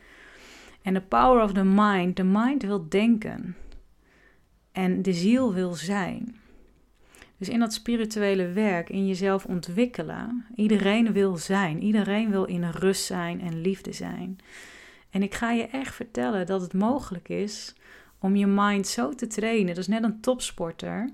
En 0.82 0.94
de 0.94 1.02
power 1.02 1.44
of 1.44 1.54
the 1.54 1.64
mind. 1.64 2.16
De 2.16 2.24
mind 2.24 2.62
wil 2.62 2.90
denken. 2.90 3.56
En 4.72 5.02
de 5.02 5.14
ziel 5.14 5.54
wil 5.54 5.74
zijn. 5.74 6.36
Dus 7.38 7.50
in 7.50 7.60
dat 7.60 7.74
spirituele 7.74 8.52
werk, 8.52 8.90
in 8.90 9.08
jezelf 9.08 9.46
ontwikkelen, 9.46 10.46
iedereen 10.56 11.14
wil 11.14 11.38
zijn. 11.38 11.84
Iedereen 11.84 12.30
wil 12.30 12.44
in 12.44 12.70
rust 12.70 13.06
zijn 13.06 13.42
en 13.42 13.62
liefde 13.62 13.92
zijn. 13.92 14.38
En 15.10 15.24
ik 15.24 15.34
ga 15.34 15.52
je 15.52 15.68
echt 15.68 15.96
vertellen 15.96 16.46
dat 16.46 16.62
het 16.62 16.74
mogelijk 16.74 17.30
is 17.30 17.76
om 18.20 18.36
je 18.36 18.48
mind 18.48 18.88
zo 18.88 19.10
te 19.10 19.28
trainen. 19.28 19.68
Dat 19.68 19.78
is 19.78 19.88
net 19.88 20.04
een 20.04 20.22
topsporter. 20.22 21.10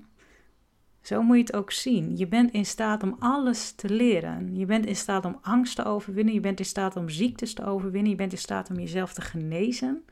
Zo 1.00 1.22
moet 1.22 1.36
je 1.36 1.42
het 1.42 1.56
ook 1.56 1.70
zien. 1.70 2.16
Je 2.16 2.26
bent 2.26 2.52
in 2.52 2.66
staat 2.66 3.02
om 3.02 3.16
alles 3.18 3.72
te 3.72 3.88
leren. 3.88 4.56
Je 4.56 4.66
bent 4.66 4.86
in 4.86 4.96
staat 4.96 5.24
om 5.24 5.38
angst 5.42 5.76
te 5.76 5.84
overwinnen. 5.84 6.34
Je 6.34 6.40
bent 6.40 6.58
in 6.58 6.64
staat 6.64 6.96
om 6.96 7.08
ziektes 7.08 7.54
te 7.54 7.64
overwinnen. 7.64 8.10
Je 8.10 8.16
bent 8.16 8.32
in 8.32 8.38
staat 8.38 8.70
om 8.70 8.78
jezelf 8.78 9.12
te 9.12 9.20
genezen. 9.20 10.04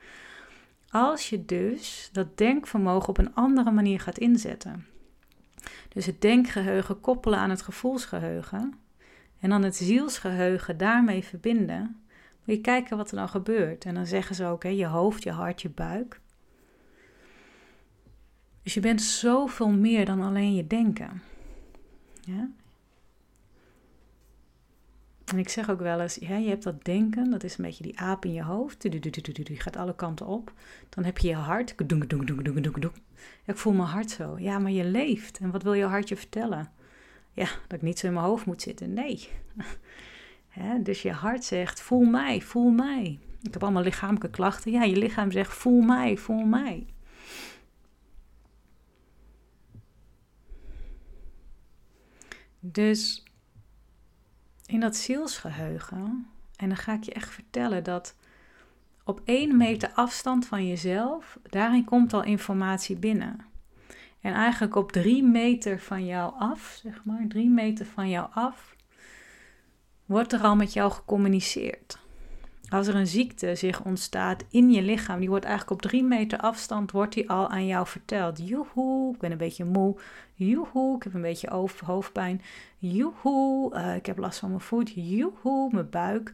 Als 0.91 1.31
je 1.31 1.45
dus 1.45 2.09
dat 2.13 2.39
denkvermogen 2.39 3.09
op 3.09 3.19
een 3.19 3.35
andere 3.35 3.71
manier 3.71 4.01
gaat 4.01 4.19
inzetten. 4.19 4.87
Dus 5.89 6.07
het 6.07 6.21
denkgeheugen 6.21 7.01
koppelen 7.01 7.39
aan 7.39 7.51
het 7.51 7.63
gevoelsgeheugen. 7.63 8.75
En 9.41 9.51
dan 9.51 9.63
het 9.63 9.77
zielsgeheugen 9.77 10.77
daarmee 10.77 11.25
verbinden. 11.25 12.03
Moet 12.45 12.57
je 12.57 12.61
kijken 12.61 12.97
wat 12.97 13.11
er 13.11 13.17
dan 13.17 13.29
gebeurt. 13.29 13.85
En 13.85 13.95
dan 13.95 14.07
zeggen 14.07 14.35
ze 14.35 14.47
ook, 14.47 14.63
hè, 14.63 14.69
je 14.69 14.87
hoofd, 14.87 15.23
je 15.23 15.31
hart, 15.31 15.63
je 15.63 15.71
buik. 15.71 16.21
Dus 18.63 18.75
je 18.75 18.81
bent 18.81 19.03
zoveel 19.03 19.69
meer 19.69 20.05
dan 20.05 20.21
alleen 20.21 20.55
je 20.55 20.67
denken. 20.67 21.23
Ja? 22.21 22.51
En 25.25 25.39
ik 25.39 25.49
zeg 25.49 25.71
ook 25.71 25.81
wel 25.81 26.01
eens, 26.01 26.15
je 26.15 26.27
hebt 26.27 26.63
dat 26.63 26.85
denken, 26.85 27.31
dat 27.31 27.45
is 27.45 27.59
een 27.59 27.65
beetje 27.65 27.83
die 27.83 27.99
aap 27.99 28.25
in 28.25 28.33
je 28.33 28.43
hoofd. 28.43 28.91
Die 28.91 29.61
gaat 29.61 29.77
alle 29.77 29.95
kanten 29.95 30.27
op. 30.27 30.53
Dan 30.89 31.05
heb 31.05 31.19
je 31.19 31.29
je 31.29 31.35
hart. 31.35 31.75
Ik 33.45 33.57
voel 33.57 33.73
mijn 33.73 33.89
hart 33.89 34.11
zo. 34.11 34.39
Ja, 34.39 34.59
maar 34.59 34.71
je 34.71 34.85
leeft. 34.85 35.39
En 35.39 35.51
wat 35.51 35.63
wil 35.63 35.73
je 35.73 35.85
hart 35.85 36.09
je 36.09 36.17
vertellen? 36.17 36.71
Ja, 37.33 37.45
dat 37.45 37.79
ik 37.79 37.83
niet 37.83 37.99
zo 37.99 38.07
in 38.07 38.13
mijn 38.13 38.25
hoofd 38.25 38.47
moet 38.47 38.63
zitten. 38.63 38.93
Nee. 38.93 39.29
dus 40.83 41.03
je 41.03 41.13
hart 41.13 41.45
zegt, 41.45 41.81
voel 41.81 42.05
mij, 42.05 42.41
voel 42.41 42.71
mij. 42.71 43.19
Ik 43.43 43.53
heb 43.53 43.63
allemaal 43.63 43.83
lichamelijke 43.83 44.31
klachten. 44.31 44.73
Ja, 44.73 44.83
je 44.83 44.97
lichaam 44.97 45.31
zegt, 45.31 45.55
voel 45.55 45.81
mij, 45.81 46.17
voel 46.17 46.45
mij. 46.45 46.87
Dus 52.65 53.23
in 54.67 54.81
dat 54.81 54.97
zielsgeheugen. 54.97 56.27
En 56.57 56.69
dan 56.69 56.77
ga 56.77 56.93
ik 56.93 57.03
je 57.03 57.13
echt 57.13 57.31
vertellen 57.31 57.85
dat 57.85 58.17
op 59.05 59.21
één 59.25 59.57
meter 59.57 59.91
afstand 59.95 60.47
van 60.47 60.67
jezelf, 60.67 61.39
daarin 61.43 61.85
komt 61.85 62.13
al 62.13 62.23
informatie 62.23 62.97
binnen. 62.97 63.47
En 64.21 64.33
eigenlijk 64.33 64.77
op 64.77 64.93
drie 64.93 65.23
meter 65.23 65.81
van 65.81 66.07
jou 66.07 66.35
af, 66.39 66.79
zeg 66.83 67.05
maar, 67.05 67.25
drie 67.29 67.49
meter 67.49 67.87
van 67.87 68.11
jou 68.11 68.29
af, 68.33 68.77
wordt 70.05 70.33
er 70.33 70.41
al 70.41 70.57
met 70.57 70.73
jou 70.73 70.93
gecommuniceerd. 70.93 71.99
Als 72.73 72.87
er 72.87 72.95
een 72.95 73.07
ziekte 73.07 73.55
zich 73.55 73.85
ontstaat 73.85 74.45
in 74.51 74.71
je 74.71 74.83
lichaam, 74.83 75.21
die 75.21 75.29
wordt 75.29 75.45
eigenlijk 75.45 75.75
op 75.75 75.91
drie 75.91 76.05
meter 76.05 76.39
afstand, 76.39 76.91
wordt 76.91 77.15
die 77.15 77.31
al 77.31 77.49
aan 77.49 77.67
jou 77.67 77.87
verteld. 77.87 78.49
Joehoe, 78.49 79.15
ik 79.15 79.19
ben 79.19 79.31
een 79.33 79.39
beetje 79.39 79.65
moe. 79.65 79.97
Joehoe, 80.35 80.97
ik 80.97 81.03
heb 81.03 81.15
een 81.15 81.21
beetje 81.21 81.71
hoofdpijn. 81.85 82.43
Joehoe, 82.79 83.75
uh, 83.75 83.97
ik 83.97 84.07
heb 84.07 84.19
last 84.19 84.39
van 84.39 84.49
mijn 84.49 84.61
voet. 84.61 84.93
Joehoe, 84.95 85.69
mijn 85.73 85.91
buik. 85.91 86.33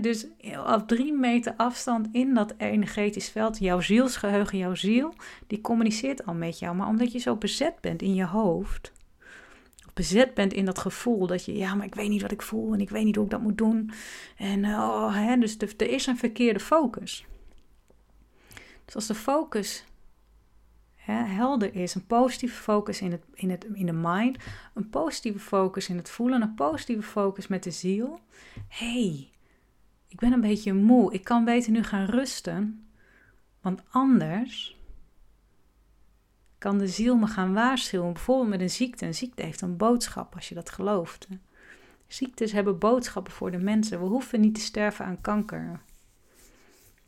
Dus 0.00 0.26
op 0.66 0.88
drie 0.88 1.12
meter 1.12 1.54
afstand 1.56 2.08
in 2.12 2.34
dat 2.34 2.54
energetisch 2.56 3.28
veld, 3.28 3.58
jouw 3.58 3.80
zielsgeheugen, 3.80 4.58
jouw 4.58 4.74
ziel, 4.74 5.14
die 5.46 5.60
communiceert 5.60 6.26
al 6.26 6.34
met 6.34 6.58
jou. 6.58 6.76
Maar 6.76 6.88
omdat 6.88 7.12
je 7.12 7.18
zo 7.18 7.36
bezet 7.36 7.74
bent 7.80 8.02
in 8.02 8.14
je 8.14 8.26
hoofd, 8.26 8.92
bezet 9.92 10.34
bent 10.34 10.52
in 10.52 10.64
dat 10.64 10.78
gevoel 10.78 11.26
dat 11.26 11.44
je, 11.44 11.56
ja, 11.56 11.74
maar 11.74 11.86
ik 11.86 11.94
weet 11.94 12.08
niet 12.08 12.22
wat 12.22 12.32
ik 12.32 12.42
voel 12.42 12.72
en 12.72 12.80
ik 12.80 12.90
weet 12.90 13.04
niet 13.04 13.16
hoe 13.16 13.24
ik 13.24 13.30
dat 13.30 13.42
moet 13.42 13.58
doen. 13.58 13.90
En 14.36 14.64
oh, 14.64 15.14
hè, 15.14 15.36
dus 15.36 15.56
er 15.58 15.90
is 15.90 16.06
een 16.06 16.18
verkeerde 16.18 16.60
focus. 16.60 17.26
Dus 18.84 18.94
als 18.94 19.06
de 19.06 19.14
focus 19.14 19.84
hè, 20.94 21.24
helder 21.24 21.74
is, 21.74 21.94
een 21.94 22.06
positieve 22.06 22.62
focus 22.62 23.00
in, 23.00 23.10
het, 23.10 23.24
in, 23.34 23.50
het, 23.50 23.66
in 23.72 23.86
de 23.86 23.92
mind, 23.92 24.36
een 24.74 24.88
positieve 24.88 25.38
focus 25.38 25.88
in 25.88 25.96
het 25.96 26.10
voelen, 26.10 26.42
een 26.42 26.54
positieve 26.54 27.02
focus 27.02 27.46
met 27.46 27.62
de 27.62 27.70
ziel. 27.70 28.20
hey, 28.68 29.30
ik 30.08 30.18
ben 30.18 30.32
een 30.32 30.40
beetje 30.40 30.72
moe, 30.72 31.12
ik 31.12 31.24
kan 31.24 31.44
beter 31.44 31.72
nu 31.72 31.82
gaan 31.82 32.04
rusten, 32.06 32.86
want 33.60 33.82
anders 33.90 34.76
kan 36.62 36.78
de 36.78 36.88
ziel 36.88 37.16
me 37.16 37.26
gaan 37.26 37.52
waarschuwen. 37.52 38.12
Bijvoorbeeld 38.12 38.48
met 38.48 38.60
een 38.60 38.70
ziekte. 38.70 39.06
Een 39.06 39.14
ziekte 39.14 39.42
heeft 39.42 39.60
een 39.60 39.76
boodschap, 39.76 40.34
als 40.34 40.48
je 40.48 40.54
dat 40.54 40.70
gelooft. 40.70 41.28
Ziektes 42.06 42.52
hebben 42.52 42.78
boodschappen 42.78 43.32
voor 43.32 43.50
de 43.50 43.58
mensen. 43.58 44.00
We 44.00 44.06
hoeven 44.06 44.40
niet 44.40 44.54
te 44.54 44.60
sterven 44.60 45.04
aan 45.04 45.20
kanker. 45.20 45.80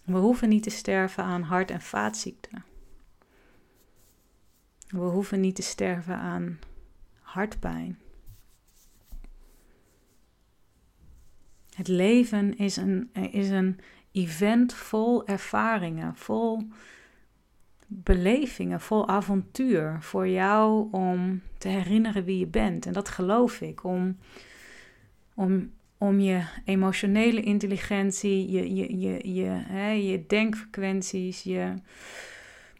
We 0.04 0.16
hoeven 0.16 0.48
niet 0.48 0.62
te 0.62 0.70
sterven 0.70 1.24
aan 1.24 1.42
hart- 1.42 1.70
en 1.70 1.80
vaatziekten. 1.80 2.64
We 4.88 4.98
hoeven 4.98 5.40
niet 5.40 5.54
te 5.54 5.62
sterven 5.62 6.16
aan 6.16 6.58
hartpijn. 7.20 7.98
Het 11.74 11.88
leven 11.88 12.56
is 12.56 12.76
een, 12.76 13.10
is 13.12 13.48
een 13.48 13.80
event 14.12 14.74
vol 14.74 15.26
ervaringen, 15.26 16.16
vol 16.16 16.68
belevingen, 17.86 18.80
vol 18.80 19.08
avontuur 19.08 19.96
voor 20.00 20.28
jou 20.28 20.88
om 20.90 21.40
te 21.58 21.68
herinneren 21.68 22.24
wie 22.24 22.38
je 22.38 22.46
bent. 22.46 22.86
En 22.86 22.92
dat 22.92 23.08
geloof 23.08 23.60
ik, 23.60 23.84
om, 23.84 24.16
om, 25.34 25.72
om 25.98 26.20
je 26.20 26.44
emotionele 26.64 27.40
intelligentie, 27.40 28.50
je, 28.50 28.74
je, 28.74 28.98
je, 28.98 29.34
je, 29.34 29.48
hè, 29.48 29.90
je 29.90 30.26
denkfrequenties, 30.26 31.42
je, 31.42 31.74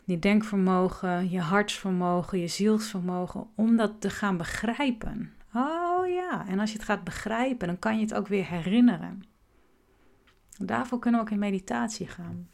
je 0.05 0.19
denkvermogen, 0.19 1.31
je 1.31 1.41
hartsvermogen, 1.41 2.39
je 2.39 2.49
zielsvermogen, 2.49 3.47
om 3.55 3.77
dat 3.77 4.01
te 4.01 4.11
gaan 4.11 4.37
begrijpen. 4.37 5.33
Oh 5.55 6.09
ja, 6.09 6.47
en 6.49 6.59
als 6.59 6.71
je 6.71 6.77
het 6.77 6.87
gaat 6.87 7.05
begrijpen, 7.05 7.67
dan 7.67 7.79
kan 7.79 7.97
je 7.97 8.03
het 8.03 8.15
ook 8.15 8.29
weer 8.29 8.49
herinneren. 8.49 9.23
Daarvoor 10.59 10.99
kunnen 10.99 11.21
we 11.21 11.27
ook 11.27 11.33
in 11.33 11.39
meditatie 11.39 12.07
gaan. 12.07 12.49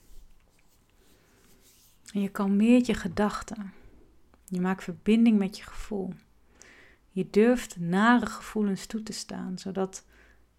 En 2.12 2.20
je 2.20 2.29
kalmeert 2.29 2.87
je 2.87 2.94
gedachten. 2.94 3.73
Je 4.44 4.61
maakt 4.61 4.85
verbinding 4.85 5.38
met 5.38 5.57
je 5.57 5.62
gevoel. 5.62 6.12
Je 7.11 7.31
durft 7.31 7.79
nare 7.79 8.27
gevoelens 8.27 8.87
toe 8.87 9.03
te 9.03 9.12
staan, 9.12 9.59
zodat 9.59 10.07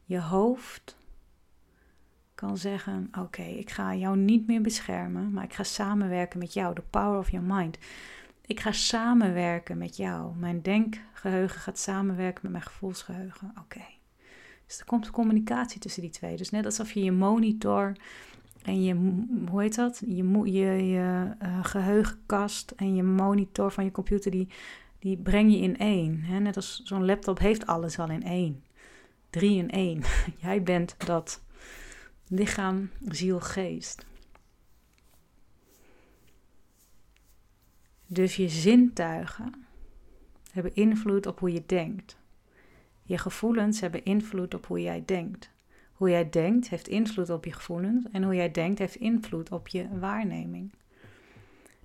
je 0.03 0.21
hoofd 0.21 0.97
kan 2.35 2.57
zeggen: 2.57 3.09
Oké, 3.19 3.43
ik 3.43 3.69
ga 3.69 3.95
jou 3.95 4.17
niet 4.17 4.47
meer 4.47 4.61
beschermen, 4.61 5.31
maar 5.31 5.43
ik 5.43 5.53
ga 5.53 5.63
samenwerken 5.63 6.39
met 6.39 6.53
jou. 6.53 6.75
The 6.75 6.83
power 6.89 7.19
of 7.19 7.31
your 7.31 7.45
mind. 7.45 7.77
Ik 8.45 8.59
ga 8.59 8.71
samenwerken 8.71 9.77
met 9.77 9.97
jou. 9.97 10.35
Mijn 10.35 10.61
denkgeheugen 10.61 11.59
gaat 11.59 11.79
samenwerken 11.79 12.41
met 12.43 12.51
mijn 12.51 12.63
gevoelsgeheugen. 12.63 13.53
Oké. 13.59 13.83
Dus 14.67 14.79
er 14.79 14.85
komt 14.85 15.11
communicatie 15.11 15.79
tussen 15.79 16.01
die 16.01 16.11
twee. 16.11 16.37
Dus 16.37 16.49
net 16.49 16.65
alsof 16.65 16.91
je 16.91 17.03
je 17.03 17.11
monitor 17.11 17.95
en 18.63 18.83
je, 18.83 18.93
hoe 19.49 19.61
heet 19.61 19.75
dat? 19.75 20.01
Je, 20.05 20.23
je, 20.45 21.35
uh, 21.43 21.65
geheugenkast 21.65 22.71
en 22.71 22.95
je 22.95 23.03
monitor 23.03 23.71
van 23.71 23.83
je 23.83 23.91
computer, 23.91 24.31
die, 24.31 24.47
die 24.99 25.17
breng 25.17 25.51
je 25.51 25.57
in 25.57 25.77
één. 25.77 26.21
Hè? 26.21 26.39
Net 26.39 26.55
als 26.55 26.81
zo'n 26.83 27.05
laptop 27.05 27.39
heeft 27.39 27.65
alles 27.65 27.99
al 27.99 28.09
in 28.09 28.23
één. 28.23 28.63
Drie 29.29 29.57
in 29.57 29.69
één. 29.69 30.01
Jij 30.41 30.63
bent 30.63 30.95
dat 31.05 31.43
lichaam, 32.27 32.89
ziel, 33.09 33.39
geest. 33.39 34.05
Dus 38.07 38.35
je 38.35 38.49
zintuigen 38.49 39.65
hebben 40.51 40.75
invloed 40.75 41.25
op 41.25 41.39
hoe 41.39 41.51
je 41.51 41.63
denkt. 41.65 42.17
Je 43.03 43.17
gevoelens 43.17 43.79
hebben 43.79 44.03
invloed 44.03 44.53
op 44.53 44.65
hoe 44.65 44.81
jij 44.81 45.03
denkt. 45.05 45.50
Hoe 46.01 46.09
jij 46.09 46.29
denkt 46.29 46.69
heeft 46.69 46.87
invloed 46.87 47.29
op 47.29 47.45
je 47.45 47.53
gevoelens 47.53 48.05
en 48.11 48.23
hoe 48.23 48.35
jij 48.35 48.51
denkt 48.51 48.79
heeft 48.79 48.95
invloed 48.95 49.51
op 49.51 49.67
je 49.67 49.99
waarneming. 49.99 50.73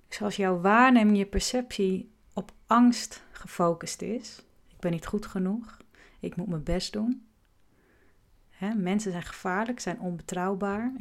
Dus 0.07 0.21
als 0.21 0.35
jouw 0.35 0.61
waarneming, 0.61 1.17
je 1.17 1.25
perceptie 1.25 2.11
op 2.33 2.51
angst 2.65 3.23
gefocust 3.31 4.01
is, 4.01 4.43
ik 4.67 4.79
ben 4.79 4.91
niet 4.91 5.05
goed 5.05 5.25
genoeg, 5.25 5.77
ik 6.19 6.35
moet 6.35 6.47
mijn 6.47 6.63
best 6.63 6.93
doen. 6.93 7.27
Hè, 8.49 8.73
mensen 8.73 9.11
zijn 9.11 9.23
gevaarlijk, 9.23 9.79
zijn 9.79 9.99
onbetrouwbaar. 9.99 10.93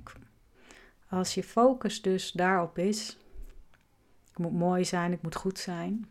Als 1.09 1.35
je 1.35 1.43
focus 1.43 2.03
dus 2.03 2.33
daarop 2.33 2.79
is, 2.79 3.19
ik 4.31 4.39
moet 4.39 4.53
mooi 4.53 4.85
zijn, 4.85 5.13
ik 5.13 5.23
moet 5.23 5.37
goed 5.37 5.59
zijn, 5.59 6.07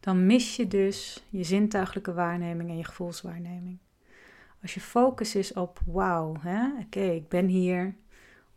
dan 0.00 0.26
mis 0.26 0.56
je 0.56 0.68
dus 0.68 1.24
je 1.30 1.44
zintuigelijke 1.44 2.12
waarneming 2.12 2.70
en 2.70 2.76
je 2.76 2.84
gevoelswaarneming. 2.84 3.78
Als 4.62 4.74
je 4.74 4.80
focus 4.80 5.34
is 5.34 5.52
op 5.52 5.80
wauw, 5.86 6.36
oké, 6.80 7.00
ik 7.00 7.28
ben 7.28 7.46
hier 7.46 7.94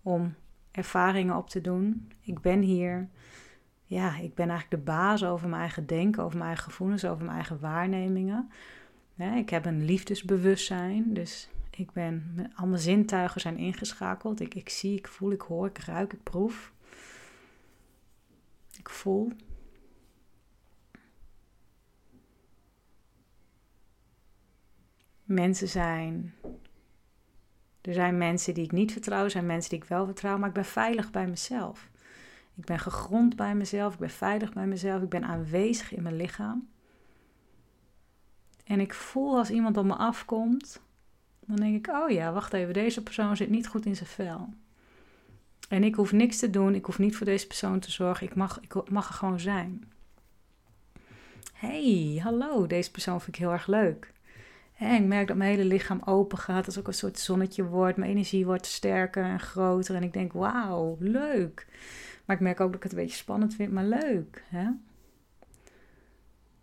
om 0.01 0.35
ervaringen 0.71 1.35
op 1.35 1.49
te 1.49 1.61
doen. 1.61 2.11
Ik 2.21 2.39
ben 2.41 2.61
hier, 2.61 3.09
ja, 3.83 4.17
ik 4.17 4.35
ben 4.35 4.49
eigenlijk 4.49 4.69
de 4.69 4.91
baas 4.91 5.23
over 5.23 5.47
mijn 5.47 5.61
eigen 5.61 5.85
denken, 5.85 6.23
over 6.23 6.37
mijn 6.37 6.49
eigen 6.49 6.65
gevoelens, 6.71 7.05
over 7.05 7.23
mijn 7.23 7.37
eigen 7.37 7.59
waarnemingen. 7.59 8.51
ik 9.35 9.49
heb 9.49 9.65
een 9.65 9.85
liefdesbewustzijn, 9.85 11.13
dus 11.13 11.49
ik 11.69 11.91
ben, 11.91 12.51
al 12.55 12.67
mijn 12.67 12.81
zintuigen 12.81 13.41
zijn 13.41 13.57
ingeschakeld. 13.57 14.39
Ik, 14.39 14.55
ik 14.55 14.69
zie, 14.69 14.97
ik 14.97 15.07
voel, 15.07 15.31
ik 15.31 15.41
hoor, 15.41 15.67
ik 15.67 15.77
ruik, 15.77 16.13
ik 16.13 16.23
proef. 16.23 16.73
Ik 18.77 18.89
voel. 18.89 19.31
Mensen 25.25 25.67
zijn. 25.67 26.33
Er 27.81 27.93
zijn 27.93 28.17
mensen 28.17 28.53
die 28.53 28.63
ik 28.63 28.71
niet 28.71 28.91
vertrouw, 28.91 29.23
er 29.23 29.31
zijn 29.31 29.45
mensen 29.45 29.69
die 29.69 29.79
ik 29.79 29.85
wel 29.85 30.05
vertrouw, 30.05 30.37
maar 30.37 30.47
ik 30.47 30.53
ben 30.53 30.65
veilig 30.65 31.11
bij 31.11 31.27
mezelf. 31.27 31.89
Ik 32.55 32.65
ben 32.65 32.79
gegrond 32.79 33.35
bij 33.35 33.55
mezelf, 33.55 33.93
ik 33.93 33.99
ben 33.99 34.09
veilig 34.09 34.53
bij 34.53 34.67
mezelf, 34.67 35.01
ik 35.01 35.09
ben 35.09 35.23
aanwezig 35.23 35.93
in 35.93 36.03
mijn 36.03 36.15
lichaam. 36.15 36.67
En 38.63 38.79
ik 38.79 38.93
voel 38.93 39.37
als 39.37 39.49
iemand 39.49 39.77
op 39.77 39.85
me 39.85 39.95
afkomt, 39.95 40.81
dan 41.39 41.55
denk 41.55 41.87
ik, 41.87 41.95
oh 41.95 42.09
ja, 42.09 42.31
wacht 42.33 42.53
even, 42.53 42.73
deze 42.73 43.03
persoon 43.03 43.37
zit 43.37 43.49
niet 43.49 43.67
goed 43.67 43.85
in 43.85 43.95
zijn 43.95 44.09
vel. 44.09 44.53
En 45.69 45.83
ik 45.83 45.95
hoef 45.95 46.11
niks 46.11 46.37
te 46.37 46.49
doen, 46.49 46.75
ik 46.75 46.85
hoef 46.85 46.99
niet 46.99 47.15
voor 47.15 47.25
deze 47.25 47.47
persoon 47.47 47.79
te 47.79 47.91
zorgen, 47.91 48.27
ik 48.27 48.35
mag, 48.35 48.59
ik 48.61 48.89
mag 48.89 49.07
er 49.07 49.13
gewoon 49.13 49.39
zijn. 49.39 49.91
hey, 51.53 52.19
hallo, 52.23 52.67
deze 52.67 52.91
persoon 52.91 53.21
vind 53.21 53.35
ik 53.35 53.41
heel 53.41 53.51
erg 53.51 53.67
leuk. 53.67 54.13
Ik 54.79 55.05
merk 55.05 55.27
dat 55.27 55.37
mijn 55.37 55.49
hele 55.49 55.65
lichaam 55.65 56.01
open 56.05 56.37
gaat. 56.37 56.65
Als 56.65 56.79
ook 56.79 56.87
een 56.87 56.93
soort 56.93 57.19
zonnetje 57.19 57.65
wordt. 57.65 57.97
Mijn 57.97 58.11
energie 58.11 58.45
wordt 58.45 58.65
sterker 58.65 59.23
en 59.23 59.39
groter. 59.39 59.95
En 59.95 60.03
ik 60.03 60.13
denk, 60.13 60.33
wauw, 60.33 60.97
leuk. 60.99 61.67
Maar 62.25 62.35
ik 62.35 62.41
merk 62.41 62.59
ook 62.59 62.67
dat 62.67 62.75
ik 62.75 62.83
het 62.83 62.91
een 62.91 62.97
beetje 62.97 63.17
spannend 63.17 63.55
vind, 63.55 63.71
maar 63.71 63.85
leuk. 63.85 64.43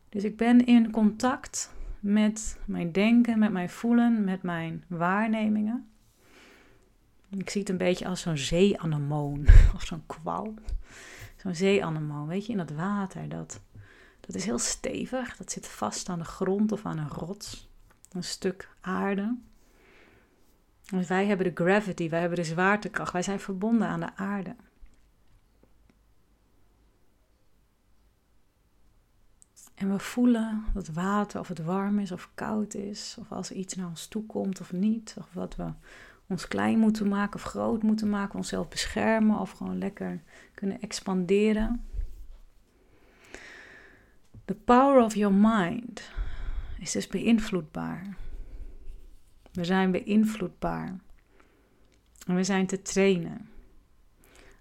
Dus 0.09 0.25
ik 0.25 0.37
ben 0.37 0.67
in 0.67 0.91
contact 0.91 1.75
met 2.01 2.59
mijn 2.65 2.93
denken, 2.93 3.39
met 3.39 3.53
mijn 3.53 3.71
voelen, 3.71 4.25
met 4.25 4.43
mijn 4.43 4.85
waarnemingen. 4.87 5.87
Ik 7.31 7.51
zie 7.51 7.61
het 7.61 7.71
een 7.71 7.77
beetje 7.77 8.07
als 8.07 8.21
zo'n 8.21 8.37
zeeanemoon 8.37 9.47
of 9.75 9.83
zo'n 9.83 10.07
kwal. 10.07 10.55
Zo'n 11.37 11.55
zeeanemoon, 11.55 12.27
weet 12.27 12.47
je, 12.47 12.53
in 12.53 12.59
dat 12.59 12.71
water. 12.71 13.29
Dat, 13.29 13.61
dat 14.21 14.35
is 14.35 14.45
heel 14.45 14.59
stevig, 14.59 15.37
dat 15.37 15.53
zit 15.53 15.69
vast 15.69 16.09
aan 16.09 16.19
de 16.19 16.25
grond 16.25 16.73
of 16.73 16.87
aan 16.87 16.99
een 16.99 17.09
rots 17.09 17.71
een 18.15 18.25
stuk 18.25 18.69
aarde. 18.81 19.37
Wij 21.09 21.27
hebben 21.27 21.55
de 21.55 21.65
gravity, 21.65 22.09
wij 22.09 22.21
hebben 22.21 22.39
de 22.39 22.45
zwaartekracht, 22.45 23.13
wij 23.13 23.23
zijn 23.23 23.41
verbonden 23.41 23.89
aan 23.89 24.01
de 24.01 24.17
aarde. 24.17 24.57
En 29.75 29.91
we 29.91 29.99
voelen 29.99 30.65
dat 30.75 30.89
water, 30.89 31.41
of 31.41 31.49
het 31.49 31.65
warm 31.65 31.99
is 31.99 32.13
of 32.13 32.31
koud 32.35 32.75
is, 32.75 33.17
of 33.21 33.33
als 33.33 33.53
iets 33.53 33.75
naar 33.75 33.89
ons 33.89 34.07
toe 34.07 34.27
komt 34.27 34.61
of 34.61 34.73
niet, 34.73 35.15
of 35.19 35.33
wat 35.33 35.57
we 35.57 35.73
ons 36.27 36.49
klein 36.49 36.79
moeten 36.79 37.09
maken 37.09 37.35
of 37.35 37.43
groot 37.43 37.83
moeten 37.83 38.11
maken, 38.11 38.37
onszelf 38.37 38.69
beschermen 38.69 39.39
of 39.39 39.51
gewoon 39.51 39.79
lekker 39.79 40.23
kunnen 40.55 40.81
expanderen. 40.81 41.85
The 44.45 44.55
power 44.55 45.05
of 45.05 45.15
your 45.15 45.35
mind 45.35 46.11
is 46.83 46.93
dus 46.93 47.07
beïnvloedbaar. 47.07 48.17
We 49.53 49.65
zijn 49.65 49.91
beïnvloedbaar. 49.91 50.99
En 52.27 52.35
we 52.35 52.45
zijn 52.45 52.67
te 52.67 52.83
trainen. 52.83 53.49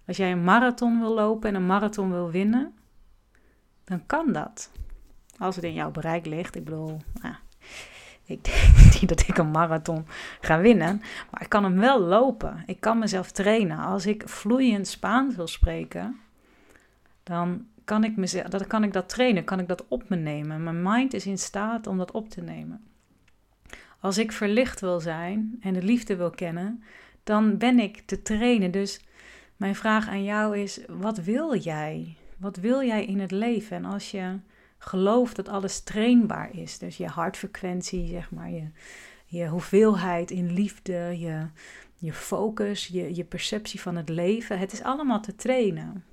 Als 0.06 0.16
jij 0.16 0.32
een 0.32 0.44
marathon 0.44 1.00
wil 1.00 1.14
lopen 1.14 1.48
en 1.48 1.54
een 1.54 1.66
marathon 1.66 2.10
wil 2.10 2.30
winnen, 2.30 2.74
dan 3.84 4.06
kan 4.06 4.32
dat. 4.32 4.70
Als 5.38 5.56
het 5.56 5.64
in 5.64 5.74
jouw 5.74 5.90
bereik 5.90 6.26
ligt. 6.26 6.54
Ik 6.54 6.64
bedoel, 6.64 7.00
nou, 7.22 7.34
ik 8.24 8.44
denk 8.44 9.00
niet 9.00 9.08
dat 9.08 9.28
ik 9.28 9.38
een 9.38 9.50
marathon 9.50 10.06
ga 10.40 10.60
winnen, 10.60 10.98
maar 11.30 11.42
ik 11.42 11.48
kan 11.48 11.64
hem 11.64 11.78
wel 11.78 12.00
lopen. 12.00 12.62
Ik 12.66 12.80
kan 12.80 12.98
mezelf 12.98 13.30
trainen. 13.30 13.78
Als 13.78 14.06
ik 14.06 14.28
vloeiend 14.28 14.86
Spaans 14.86 15.36
wil 15.36 15.46
spreken, 15.46 16.20
dan 17.22 17.66
kan 17.84 18.04
ik, 18.04 18.16
mezelf, 18.16 18.48
dat, 18.48 18.66
kan 18.66 18.84
ik 18.84 18.92
dat 18.92 19.08
trainen, 19.08 19.44
kan 19.44 19.58
ik 19.58 19.68
dat 19.68 19.88
op 19.88 20.08
me 20.08 20.16
nemen. 20.16 20.62
Mijn 20.62 20.82
mind 20.82 21.14
is 21.14 21.26
in 21.26 21.38
staat 21.38 21.86
om 21.86 21.98
dat 21.98 22.10
op 22.10 22.28
te 22.28 22.40
nemen. 22.40 22.84
Als 24.00 24.18
ik 24.18 24.32
verlicht 24.32 24.80
wil 24.80 25.00
zijn 25.00 25.56
en 25.60 25.74
de 25.74 25.82
liefde 25.82 26.16
wil 26.16 26.30
kennen, 26.30 26.82
dan 27.24 27.58
ben 27.58 27.78
ik 27.78 28.02
te 28.06 28.22
trainen. 28.22 28.70
Dus 28.70 29.00
mijn 29.56 29.74
vraag 29.74 30.08
aan 30.08 30.24
jou 30.24 30.58
is: 30.58 30.80
wat 30.88 31.18
wil 31.18 31.56
jij? 31.56 32.16
Wat 32.36 32.56
wil 32.56 32.82
jij 32.82 33.04
in 33.04 33.20
het 33.20 33.30
leven? 33.30 33.76
En 33.76 33.84
als 33.84 34.10
je 34.10 34.38
gelooft 34.78 35.36
dat 35.36 35.48
alles 35.48 35.80
trainbaar 35.80 36.56
is, 36.56 36.78
dus 36.78 36.96
je 36.96 37.06
hartfrequentie, 37.06 38.06
zeg 38.06 38.30
maar, 38.30 38.50
je, 38.50 38.66
je 39.26 39.48
hoeveelheid 39.48 40.30
in 40.30 40.52
liefde, 40.52 41.18
je, 41.18 41.46
je 41.94 42.12
focus, 42.12 42.86
je, 42.86 43.14
je 43.14 43.24
perceptie 43.24 43.80
van 43.80 43.96
het 43.96 44.08
leven, 44.08 44.58
het 44.58 44.72
is 44.72 44.82
allemaal 44.82 45.20
te 45.20 45.34
trainen. 45.34 46.04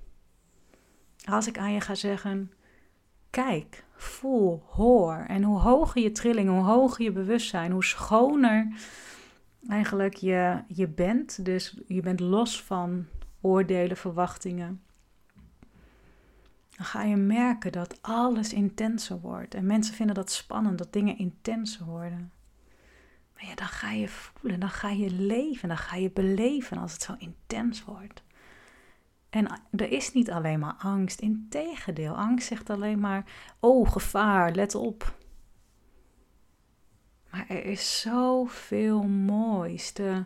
Als 1.30 1.48
ik 1.48 1.58
aan 1.58 1.74
je 1.74 1.82
ga 1.82 1.96
zeggen, 1.96 2.52
kijk, 3.30 3.84
voel, 3.96 4.64
hoor. 4.66 5.26
En 5.28 5.44
hoe 5.44 5.60
hoger 5.60 6.02
je 6.02 6.12
trilling, 6.12 6.50
hoe 6.50 6.64
hoger 6.64 7.04
je 7.04 7.12
bewustzijn, 7.12 7.72
hoe 7.72 7.84
schoner 7.84 8.68
eigenlijk 9.68 10.16
je, 10.16 10.64
je 10.68 10.88
bent. 10.88 11.46
Dus 11.46 11.78
je 11.88 12.02
bent 12.02 12.20
los 12.20 12.64
van 12.64 13.06
oordelen, 13.42 13.98
verwachtingen. 13.98 14.82
Dan 16.78 16.86
ga 16.86 17.04
je 17.04 17.16
merken 17.16 17.72
dat 17.72 17.98
alles 18.02 18.54
intenser 18.54 19.20
wordt. 19.20 19.54
En 19.54 19.66
mensen 19.66 19.96
vinden 19.96 20.16
dat 20.16 20.32
spannend, 20.32 20.78
dat 20.78 20.94
dingen 20.94 21.18
intenser 21.18 21.86
worden. 21.86 22.32
Maar 23.34 23.46
ja, 23.46 23.56
dan 23.56 23.68
ga 23.68 23.92
je 23.92 24.08
voelen, 24.08 24.60
dan 24.60 24.70
ga 24.70 24.90
je 24.90 25.12
leven, 25.12 25.68
dan 25.68 25.78
ga 25.78 25.96
je 25.96 26.12
beleven 26.12 26.78
als 26.78 26.94
het 26.94 27.02
zo 27.02 27.16
intens 27.18 27.84
wordt. 27.84 28.24
En 29.30 29.62
er 29.72 29.92
is 29.92 30.14
niet 30.14 30.32
alleen 30.32 30.60
maar 30.60 30.76
angst, 30.78 31.20
integendeel. 31.20 32.18
Angst 32.18 32.48
zegt 32.48 32.70
alleen 32.70 33.00
maar, 33.00 33.26
oh 33.60 33.92
gevaar, 33.92 34.52
let 34.52 34.76
op. 34.76 35.18
Maar 37.32 37.46
er 37.48 37.66
is 37.66 38.02
zoveel 38.02 39.04
moois 39.04 39.92
te 39.92 40.24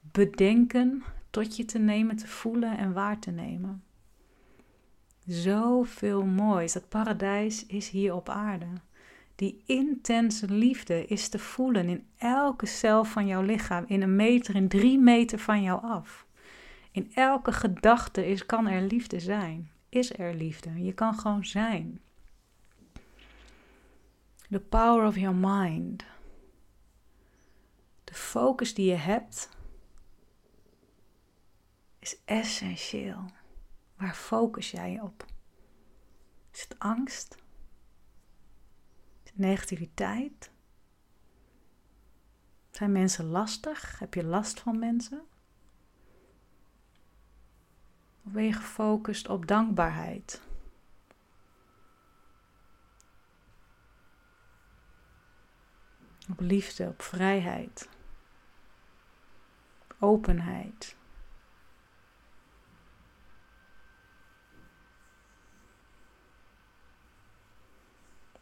bedenken, 0.00 1.02
tot 1.30 1.56
je 1.56 1.64
te 1.64 1.78
nemen, 1.78 2.16
te 2.16 2.26
voelen 2.26 2.78
en 2.78 2.92
waar 2.92 3.18
te 3.18 3.30
nemen. 3.30 3.82
Zoveel 5.26 6.24
moois. 6.24 6.72
Dat 6.72 6.88
paradijs 6.88 7.66
is 7.66 7.88
hier 7.88 8.14
op 8.14 8.28
aarde. 8.28 8.66
Die 9.34 9.62
intense 9.66 10.48
liefde 10.48 11.06
is 11.06 11.28
te 11.28 11.38
voelen 11.38 11.88
in 11.88 12.06
elke 12.16 12.66
cel 12.66 13.04
van 13.04 13.26
jouw 13.26 13.42
lichaam, 13.42 13.84
in 13.86 14.02
een 14.02 14.16
meter, 14.16 14.54
in 14.54 14.68
drie 14.68 14.98
meter 14.98 15.38
van 15.38 15.62
jou 15.62 15.82
af. 15.82 16.23
In 16.94 17.14
elke 17.14 17.52
gedachte 17.52 18.26
is, 18.26 18.46
kan 18.46 18.66
er 18.66 18.82
liefde 18.82 19.20
zijn. 19.20 19.70
Is 19.88 20.18
er 20.18 20.34
liefde? 20.34 20.82
Je 20.82 20.92
kan 20.92 21.18
gewoon 21.18 21.44
zijn. 21.44 22.00
The 24.50 24.60
power 24.60 25.06
of 25.06 25.16
your 25.16 25.36
mind. 25.36 26.04
De 28.04 28.14
focus 28.14 28.74
die 28.74 28.90
je 28.90 28.94
hebt 28.94 29.48
is 31.98 32.16
essentieel. 32.24 33.24
Waar 33.96 34.14
focus 34.14 34.70
jij 34.70 34.92
je 34.92 35.02
op? 35.02 35.26
Is 36.52 36.62
het 36.62 36.78
angst? 36.78 37.34
Is 39.22 39.30
het 39.30 39.38
negativiteit? 39.38 40.50
Zijn 42.70 42.92
mensen 42.92 43.24
lastig? 43.24 43.98
Heb 43.98 44.14
je 44.14 44.24
last 44.24 44.60
van 44.60 44.78
mensen? 44.78 45.22
Of 48.26 48.32
ben 48.32 48.44
je 48.44 48.52
gefocust 48.52 49.28
op 49.28 49.46
dankbaarheid? 49.46 50.42
Op 56.30 56.40
liefde, 56.40 56.86
op 56.86 57.02
vrijheid, 57.02 57.88
openheid. 59.98 60.96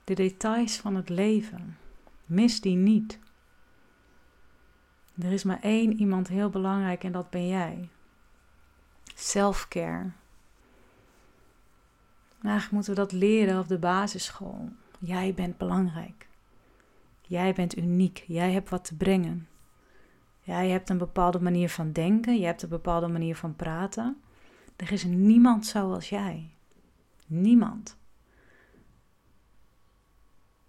De 0.04 0.14
details 0.14 0.76
van 0.76 0.94
het 0.94 1.08
leven, 1.08 1.78
mis 2.26 2.60
die 2.60 2.76
niet. 2.76 3.18
Er 5.18 5.32
is 5.32 5.44
maar 5.44 5.60
één 5.60 5.92
iemand 5.92 6.28
heel 6.28 6.50
belangrijk 6.50 7.04
en 7.04 7.12
dat 7.12 7.30
ben 7.30 7.48
jij. 7.48 7.88
Selfcare. 9.22 10.11
Eigenlijk 12.42 12.70
moeten 12.70 12.94
we 12.94 13.00
dat 13.00 13.12
leren 13.12 13.58
op 13.58 13.68
de 13.68 13.78
basisschool. 13.78 14.68
Jij 14.98 15.35
bent 15.35 15.56
belangrijk. 15.56 16.28
Jij 17.20 17.52
bent 17.54 17.76
uniek. 17.76 18.24
Jij 18.26 18.52
hebt 18.52 18.68
wat 18.68 18.85
te 18.85 18.96
brengen. 18.96 19.48
Jij 20.40 20.68
hebt 20.68 20.90
een 20.90 20.98
bepaalde 20.98 21.40
manier 21.40 21.68
van 21.68 21.92
denken. 21.92 22.38
Je 22.38 22.44
hebt 22.44 22.62
een 22.62 22.68
bepaalde 22.68 23.08
manier 23.08 23.37
van 23.37 23.56
praten. 23.56 24.22
Er 24.76 24.92
is 24.92 25.04
niemand 25.04 25.66
zoals 25.66 26.08
jij. 26.08 26.50
Niemand. 27.26 27.96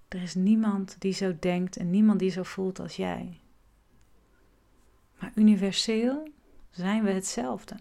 Er 0.07 0.21
is 0.21 0.35
niemand 0.35 0.95
die 0.99 1.13
zo 1.13 1.35
denkt 1.39 1.77
en 1.77 1.89
niemand 1.89 2.19
die 2.19 2.31
zo 2.31 2.43
voelt 2.43 2.79
als 2.79 2.95
jij. 2.95 3.39
Maar 5.19 5.31
universeel 5.35 6.27
zijn 6.71 7.03
we 7.03 7.11
hetzelfde. 7.11 7.75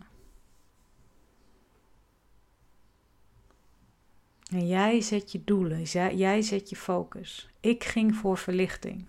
En 4.52 4.66
jij 4.66 5.00
zet 5.00 5.32
je 5.32 5.44
doelen, 5.44 5.82
jij 6.16 6.42
zet 6.42 6.68
je 6.68 6.76
focus. 6.76 7.48
Ik 7.60 7.84
ging 7.84 8.14
voor 8.16 8.38
verlichting. 8.38 9.04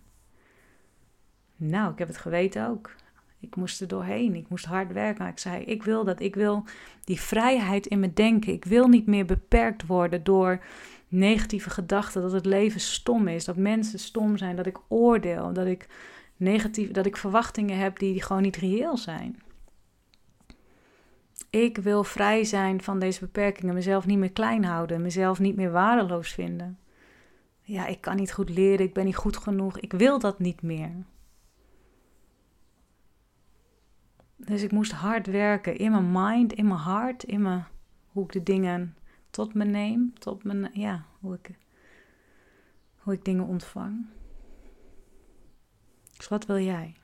Nou, 1.55 1.91
ik 1.91 1.99
heb 1.99 2.07
het 2.07 2.17
geweten 2.17 2.67
ook. 2.67 2.95
Ik 3.39 3.55
moest 3.55 3.81
er 3.81 3.87
doorheen. 3.87 4.35
Ik 4.35 4.49
moest 4.49 4.65
hard 4.65 4.91
werken. 4.91 5.27
ik 5.27 5.39
zei: 5.39 5.63
Ik 5.63 5.83
wil 5.83 6.03
dat. 6.03 6.19
Ik 6.19 6.35
wil 6.35 6.63
die 7.03 7.19
vrijheid 7.19 7.85
in 7.85 7.99
mijn 7.99 8.13
denken. 8.13 8.53
Ik 8.53 8.65
wil 8.65 8.87
niet 8.87 9.05
meer 9.05 9.25
beperkt 9.25 9.85
worden 9.85 10.23
door 10.23 10.63
negatieve 11.07 11.69
gedachten. 11.69 12.21
Dat 12.21 12.31
het 12.31 12.45
leven 12.45 12.79
stom 12.79 13.27
is. 13.27 13.45
Dat 13.45 13.57
mensen 13.57 13.99
stom 13.99 14.37
zijn. 14.37 14.55
Dat 14.55 14.65
ik 14.65 14.79
oordeel. 14.87 15.53
Dat 15.53 15.65
ik, 15.65 15.87
negatief, 16.37 16.91
dat 16.91 17.05
ik 17.05 17.17
verwachtingen 17.17 17.77
heb 17.77 17.99
die 17.99 18.21
gewoon 18.21 18.41
niet 18.41 18.57
reëel 18.57 18.97
zijn. 18.97 19.41
Ik 21.53 21.77
wil 21.77 22.03
vrij 22.03 22.43
zijn 22.43 22.81
van 22.81 22.99
deze 22.99 23.19
beperkingen, 23.19 23.73
mezelf 23.73 24.05
niet 24.05 24.17
meer 24.17 24.31
klein 24.31 24.63
houden, 24.63 25.01
mezelf 25.01 25.39
niet 25.39 25.55
meer 25.55 25.71
waardeloos 25.71 26.33
vinden. 26.33 26.79
Ja, 27.61 27.85
ik 27.85 28.01
kan 28.01 28.15
niet 28.15 28.33
goed 28.33 28.49
leren, 28.49 28.85
ik 28.85 28.93
ben 28.93 29.05
niet 29.05 29.15
goed 29.15 29.37
genoeg, 29.37 29.79
ik 29.79 29.93
wil 29.93 30.19
dat 30.19 30.39
niet 30.39 30.61
meer. 30.61 30.91
Dus 34.35 34.61
ik 34.61 34.71
moest 34.71 34.91
hard 34.91 35.27
werken 35.27 35.77
in 35.77 35.91
mijn 35.91 36.11
mind, 36.11 36.53
in 36.53 36.67
mijn 36.67 36.79
hart, 36.79 37.23
in 37.23 37.41
mijn, 37.41 37.65
hoe 38.07 38.23
ik 38.23 38.31
de 38.31 38.43
dingen 38.43 38.97
tot 39.29 39.53
me 39.53 39.65
neem, 39.65 40.13
tot 40.19 40.43
mijn, 40.43 40.69
ja, 40.73 41.05
hoe 41.19 41.33
ik, 41.33 41.57
hoe 42.97 43.13
ik 43.13 43.25
dingen 43.25 43.45
ontvang. 43.45 44.05
Dus 46.17 46.27
wat 46.27 46.45
wil 46.45 46.59
jij? 46.59 46.95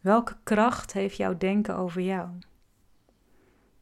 Welke 0.00 0.36
kracht 0.42 0.92
heeft 0.92 1.16
jouw 1.16 1.36
denken 1.36 1.76
over 1.76 2.00
jou? 2.02 2.28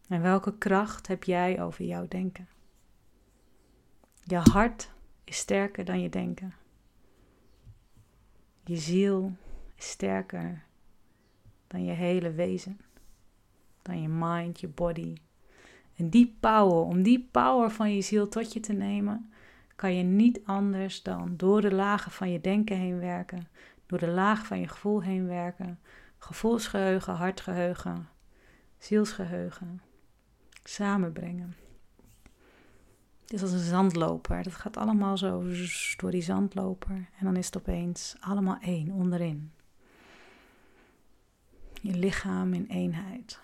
En 0.09 0.23
welke 0.23 0.59
kracht 0.59 1.07
heb 1.07 1.25
jij 1.25 1.63
over 1.63 1.85
jouw 1.85 2.09
denken? 2.09 2.49
Je 4.23 4.37
hart 4.37 4.91
is 5.25 5.37
sterker 5.37 5.85
dan 5.85 6.01
je 6.01 6.09
denken. 6.09 6.55
Je 8.65 8.77
ziel 8.77 9.33
is 9.77 9.91
sterker 9.91 10.65
dan 11.67 11.85
je 11.85 11.93
hele 11.93 12.33
wezen. 12.33 12.81
Dan 13.83 14.03
je 14.03 14.09
mind, 14.09 14.61
je 14.61 14.69
body. 14.69 15.15
En 15.97 16.09
die 16.09 16.37
power, 16.41 16.85
om 16.85 17.03
die 17.03 17.29
power 17.31 17.71
van 17.71 17.95
je 17.95 18.01
ziel 18.01 18.29
tot 18.29 18.53
je 18.53 18.61
te 18.61 18.73
nemen, 18.73 19.33
kan 19.77 19.95
je 19.95 20.03
niet 20.03 20.41
anders 20.45 21.03
dan 21.03 21.37
door 21.37 21.61
de 21.61 21.75
lagen 21.75 22.11
van 22.11 22.31
je 22.31 22.41
denken 22.41 22.77
heen 22.77 22.99
werken, 22.99 23.49
door 23.87 23.99
de 23.99 24.11
laag 24.11 24.47
van 24.47 24.61
je 24.61 24.69
gevoel 24.69 25.03
heen 25.03 25.27
werken, 25.27 25.81
gevoelsgeheugen, 26.19 27.15
hartgeheugen, 27.15 28.09
zielsgeheugen 28.79 29.81
samenbrengen. 30.69 31.57
Het 33.23 33.33
is 33.33 33.43
als 33.43 33.53
een 33.53 33.69
zandloper. 33.69 34.43
Dat 34.43 34.55
gaat 34.55 34.77
allemaal 34.77 35.17
zo 35.17 35.43
door 35.97 36.11
die 36.11 36.23
zandloper. 36.23 37.09
En 37.19 37.25
dan 37.25 37.37
is 37.37 37.47
het 37.47 37.57
opeens 37.57 38.17
allemaal 38.21 38.59
één 38.61 38.91
onderin. 38.91 39.53
Je 41.81 41.95
lichaam 41.95 42.55
in 42.55 42.67
eenheid. 42.67 43.41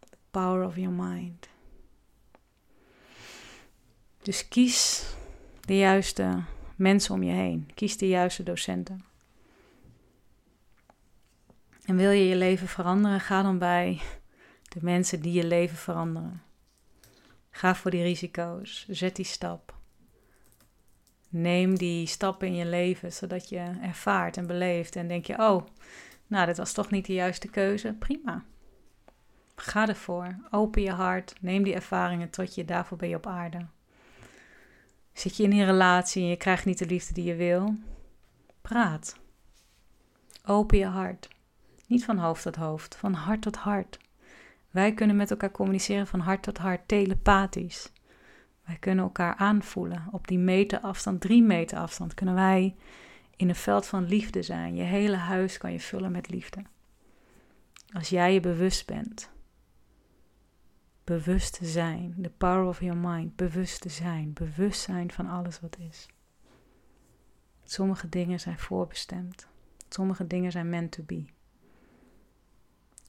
The 0.00 0.16
power 0.30 0.66
of 0.66 0.76
your 0.76 0.92
mind. 0.92 1.48
Dus 4.22 4.48
kies 4.48 5.06
de 5.60 5.76
juiste 5.76 6.42
mensen 6.76 7.14
om 7.14 7.22
je 7.22 7.32
heen. 7.32 7.70
Kies 7.74 7.96
de 7.96 8.08
juiste 8.08 8.42
docenten. 8.42 9.04
En 11.84 11.96
wil 11.96 12.10
je 12.10 12.28
je 12.28 12.36
leven 12.36 12.68
veranderen, 12.68 13.20
ga 13.20 13.42
dan 13.42 13.58
bij 13.58 14.00
de 14.72 14.78
mensen 14.82 15.20
die 15.20 15.32
je 15.32 15.46
leven 15.46 15.76
veranderen. 15.76 16.42
Ga 17.50 17.74
voor 17.74 17.90
die 17.90 18.02
risico's. 18.02 18.86
Zet 18.88 19.16
die 19.16 19.24
stap. 19.24 19.74
Neem 21.28 21.78
die 21.78 22.06
stap 22.06 22.42
in 22.42 22.54
je 22.54 22.66
leven, 22.66 23.12
zodat 23.12 23.48
je 23.48 23.72
ervaart 23.82 24.36
en 24.36 24.46
beleeft. 24.46 24.96
En 24.96 25.08
denk 25.08 25.26
je, 25.26 25.38
oh, 25.38 25.66
nou, 26.26 26.46
dit 26.46 26.56
was 26.56 26.72
toch 26.72 26.90
niet 26.90 27.06
de 27.06 27.12
juiste 27.12 27.48
keuze. 27.48 27.92
Prima. 27.98 28.44
Ga 29.56 29.88
ervoor. 29.88 30.38
Open 30.50 30.82
je 30.82 30.90
hart. 30.90 31.34
Neem 31.40 31.62
die 31.62 31.74
ervaringen 31.74 32.30
tot 32.30 32.54
je. 32.54 32.64
Daarvoor 32.64 32.98
ben 32.98 33.08
je 33.08 33.16
op 33.16 33.26
aarde. 33.26 33.66
Zit 35.12 35.36
je 35.36 35.42
in 35.42 35.52
een 35.52 35.64
relatie 35.64 36.22
en 36.22 36.28
je 36.28 36.36
krijgt 36.36 36.64
niet 36.64 36.78
de 36.78 36.86
liefde 36.86 37.14
die 37.14 37.24
je 37.24 37.34
wil? 37.34 37.74
Praat. 38.60 39.16
Open 40.44 40.78
je 40.78 40.86
hart. 40.86 41.28
Niet 41.86 42.04
van 42.04 42.18
hoofd 42.18 42.42
tot 42.42 42.56
hoofd, 42.56 42.96
van 42.96 43.12
hart 43.12 43.42
tot 43.42 43.56
hart. 43.56 43.98
Wij 44.72 44.94
kunnen 44.94 45.16
met 45.16 45.30
elkaar 45.30 45.50
communiceren 45.50 46.06
van 46.06 46.20
hart 46.20 46.42
tot 46.42 46.58
hart, 46.58 46.88
telepathisch. 46.88 47.92
Wij 48.64 48.76
kunnen 48.76 49.04
elkaar 49.04 49.34
aanvoelen. 49.34 50.08
Op 50.10 50.28
die 50.28 50.38
meter 50.38 50.80
afstand, 50.80 51.20
drie 51.20 51.42
meter 51.42 51.78
afstand, 51.78 52.14
kunnen 52.14 52.34
wij 52.34 52.74
in 53.36 53.48
een 53.48 53.54
veld 53.54 53.86
van 53.86 54.04
liefde 54.04 54.42
zijn. 54.42 54.74
Je 54.74 54.82
hele 54.82 55.16
huis 55.16 55.58
kan 55.58 55.72
je 55.72 55.80
vullen 55.80 56.12
met 56.12 56.28
liefde. 56.30 56.62
Als 57.92 58.08
jij 58.08 58.32
je 58.32 58.40
bewust 58.40 58.86
bent. 58.86 59.30
Bewust 61.04 61.58
te 61.58 61.64
zijn. 61.66 62.14
The 62.22 62.30
power 62.30 62.64
of 62.64 62.80
your 62.80 62.96
mind. 62.96 63.36
Bewust 63.36 63.80
te 63.80 63.88
zijn. 63.88 64.32
Bewust 64.32 64.80
zijn 64.80 65.12
van 65.12 65.28
alles 65.28 65.60
wat 65.60 65.76
is. 65.78 66.06
Sommige 67.64 68.08
dingen 68.08 68.40
zijn 68.40 68.58
voorbestemd. 68.58 69.48
Sommige 69.88 70.26
dingen 70.26 70.52
zijn 70.52 70.68
meant 70.68 70.92
to 70.92 71.02
be. 71.02 71.24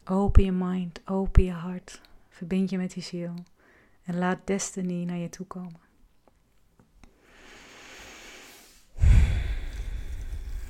Open 0.05 0.43
je 0.43 0.51
mind, 0.51 1.01
open 1.05 1.43
je 1.43 1.51
hart. 1.51 2.01
Verbind 2.29 2.69
je 2.69 2.77
met 2.77 2.93
die 2.93 3.03
ziel. 3.03 3.33
En 4.03 4.17
laat 4.17 4.39
destiny 4.43 5.03
naar 5.03 5.17
je 5.17 5.29
toe 5.29 5.45
komen. 5.45 5.81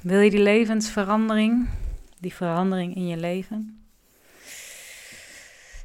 Wil 0.02 0.20
je 0.20 0.30
die 0.30 0.42
levensverandering, 0.42 1.70
die 2.20 2.34
verandering 2.34 2.96
in 2.96 3.08
je 3.08 3.18
leven? 3.18 3.84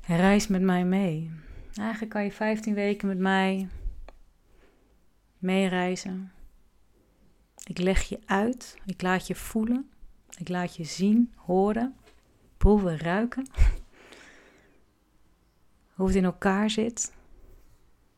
Reis 0.07 0.47
met 0.47 0.63
mij 0.63 0.85
mee. 0.85 1.31
Eigenlijk 1.75 2.13
kan 2.13 2.25
je 2.25 2.33
15 2.33 2.75
weken 2.75 3.09
met 3.09 3.19
mij 3.19 3.69
meereizen. 5.39 6.33
Ik 7.65 7.79
leg 7.79 8.03
je 8.03 8.19
uit, 8.27 8.79
ik 8.85 9.03
laat 9.03 9.27
je 9.27 9.35
voelen, 9.35 9.91
ik 10.39 10.49
laat 10.49 10.77
je 10.77 10.85
zien, 10.85 11.33
horen, 11.37 11.97
proeven, 12.69 12.99
ruiken. 12.99 13.47
Hoe 15.95 16.07
het 16.07 16.17
in 16.17 16.25
elkaar 16.25 16.71
zit. 16.71 17.13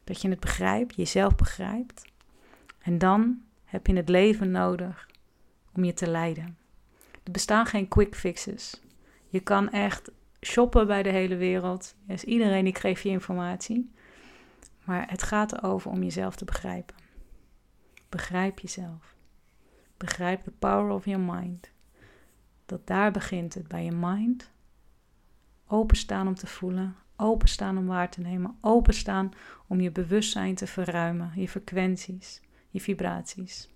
Dat 0.05 0.23
je 0.23 0.29
het 0.29 0.41
begrijpt, 0.41 0.95
jezelf 0.95 1.35
begrijpt. 1.35 2.05
En 2.79 2.99
dan 2.99 3.43
heb 3.65 3.87
je 3.87 3.97
het 3.97 4.09
leven 4.09 4.51
nodig 4.51 5.09
om 5.73 5.85
je 5.85 5.93
te 5.93 6.07
leiden. 6.07 6.59
Er 7.25 7.31
bestaan 7.33 7.67
geen 7.67 7.89
quick 7.89 8.15
fixes. 8.15 8.83
Je 9.29 9.41
kan 9.41 9.71
echt 9.71 10.11
shoppen 10.41 10.87
bij 10.87 11.03
de 11.03 11.11
hele 11.11 11.37
wereld. 11.37 11.95
Dus 12.07 12.25
iedereen 12.25 12.65
die 12.65 12.75
geeft 12.75 13.03
je 13.03 13.09
informatie. 13.09 13.91
Maar 14.85 15.11
het 15.11 15.23
gaat 15.23 15.53
erover 15.53 15.91
om 15.91 16.03
jezelf 16.03 16.37
te 16.37 16.45
begrijpen. 16.45 16.97
Begrijp 18.09 18.59
jezelf. 18.59 19.15
Begrijp 19.97 20.45
de 20.45 20.53
power 20.59 20.91
of 20.91 21.05
your 21.05 21.21
mind. 21.21 21.70
Dat 22.71 22.87
daar 22.87 23.11
begint 23.11 23.55
het 23.55 23.69
bij 23.69 23.85
je 23.85 23.93
mind. 23.93 24.51
Openstaan 25.67 26.27
om 26.27 26.35
te 26.35 26.47
voelen, 26.47 26.97
openstaan 27.17 27.79
om 27.79 27.87
waar 27.87 28.11
te 28.11 28.21
nemen, 28.21 28.57
openstaan 28.61 29.33
om 29.67 29.81
je 29.81 29.91
bewustzijn 29.91 30.55
te 30.55 30.67
verruimen, 30.67 31.33
je 31.35 31.49
frequenties, 31.49 32.41
je 32.69 32.81
vibraties. 32.81 33.69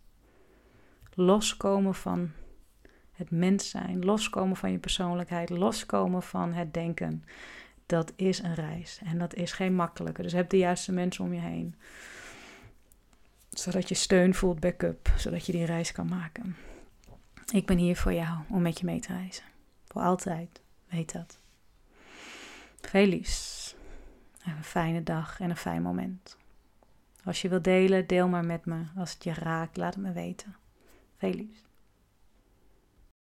Loskomen 1.15 1.95
van 1.95 2.31
het 3.13 3.31
mens 3.31 3.71
zijn, 3.71 4.05
loskomen 4.05 4.57
van 4.57 4.73
je 4.73 4.79
persoonlijkheid, 4.79 5.51
loskomen 5.51 6.23
van 6.23 6.53
het 6.53 6.75
denken. 6.75 7.25
Dat 7.87 8.13
is 8.17 8.43
een 8.43 8.55
reis 8.55 9.01
en 9.05 9.19
dat 9.19 9.35
is 9.35 9.53
geen 9.53 9.75
makkelijke. 9.75 10.23
Dus 10.23 10.33
heb 10.33 10.51
de 10.51 10.59
juiste 10.59 10.93
mensen 10.93 11.25
om 11.25 11.33
je 11.33 11.41
heen. 11.41 11.75
Zodat 13.51 13.89
je 13.89 13.95
steun 13.95 14.35
voelt, 14.35 14.61
backup, 14.61 15.13
zodat 15.17 15.47
je 15.47 15.53
die 15.53 15.65
reis 15.65 15.93
kan 15.93 16.09
maken. 16.09 16.57
Ik 17.53 17.67
ben 17.67 17.79
hier 17.79 17.97
voor 17.97 18.13
jou 18.13 18.39
om 18.49 18.63
met 18.63 18.79
je 18.79 18.85
mee 18.85 19.01
te 19.01 19.13
reizen. 19.13 19.45
Voor 19.85 20.03
altijd, 20.03 20.61
weet 20.89 21.13
dat. 21.13 21.39
Veel 22.81 23.07
liefs. 23.07 23.75
Een 24.45 24.65
fijne 24.65 25.03
dag 25.03 25.41
en 25.41 25.51
een 25.51 25.57
fijn 25.57 25.83
moment. 25.83 26.37
Als 27.25 27.43
je 27.43 27.49
wilt 27.49 27.65
delen, 27.65 28.07
deel 28.07 28.29
maar 28.29 28.45
met 28.45 28.65
me. 28.65 28.85
Als 28.97 29.13
het 29.13 29.25
je 29.25 29.33
raakt, 29.33 29.77
laat 29.77 29.95
het 29.95 30.05
me 30.05 30.13
weten. 30.13 30.57
Veel. 31.17 31.47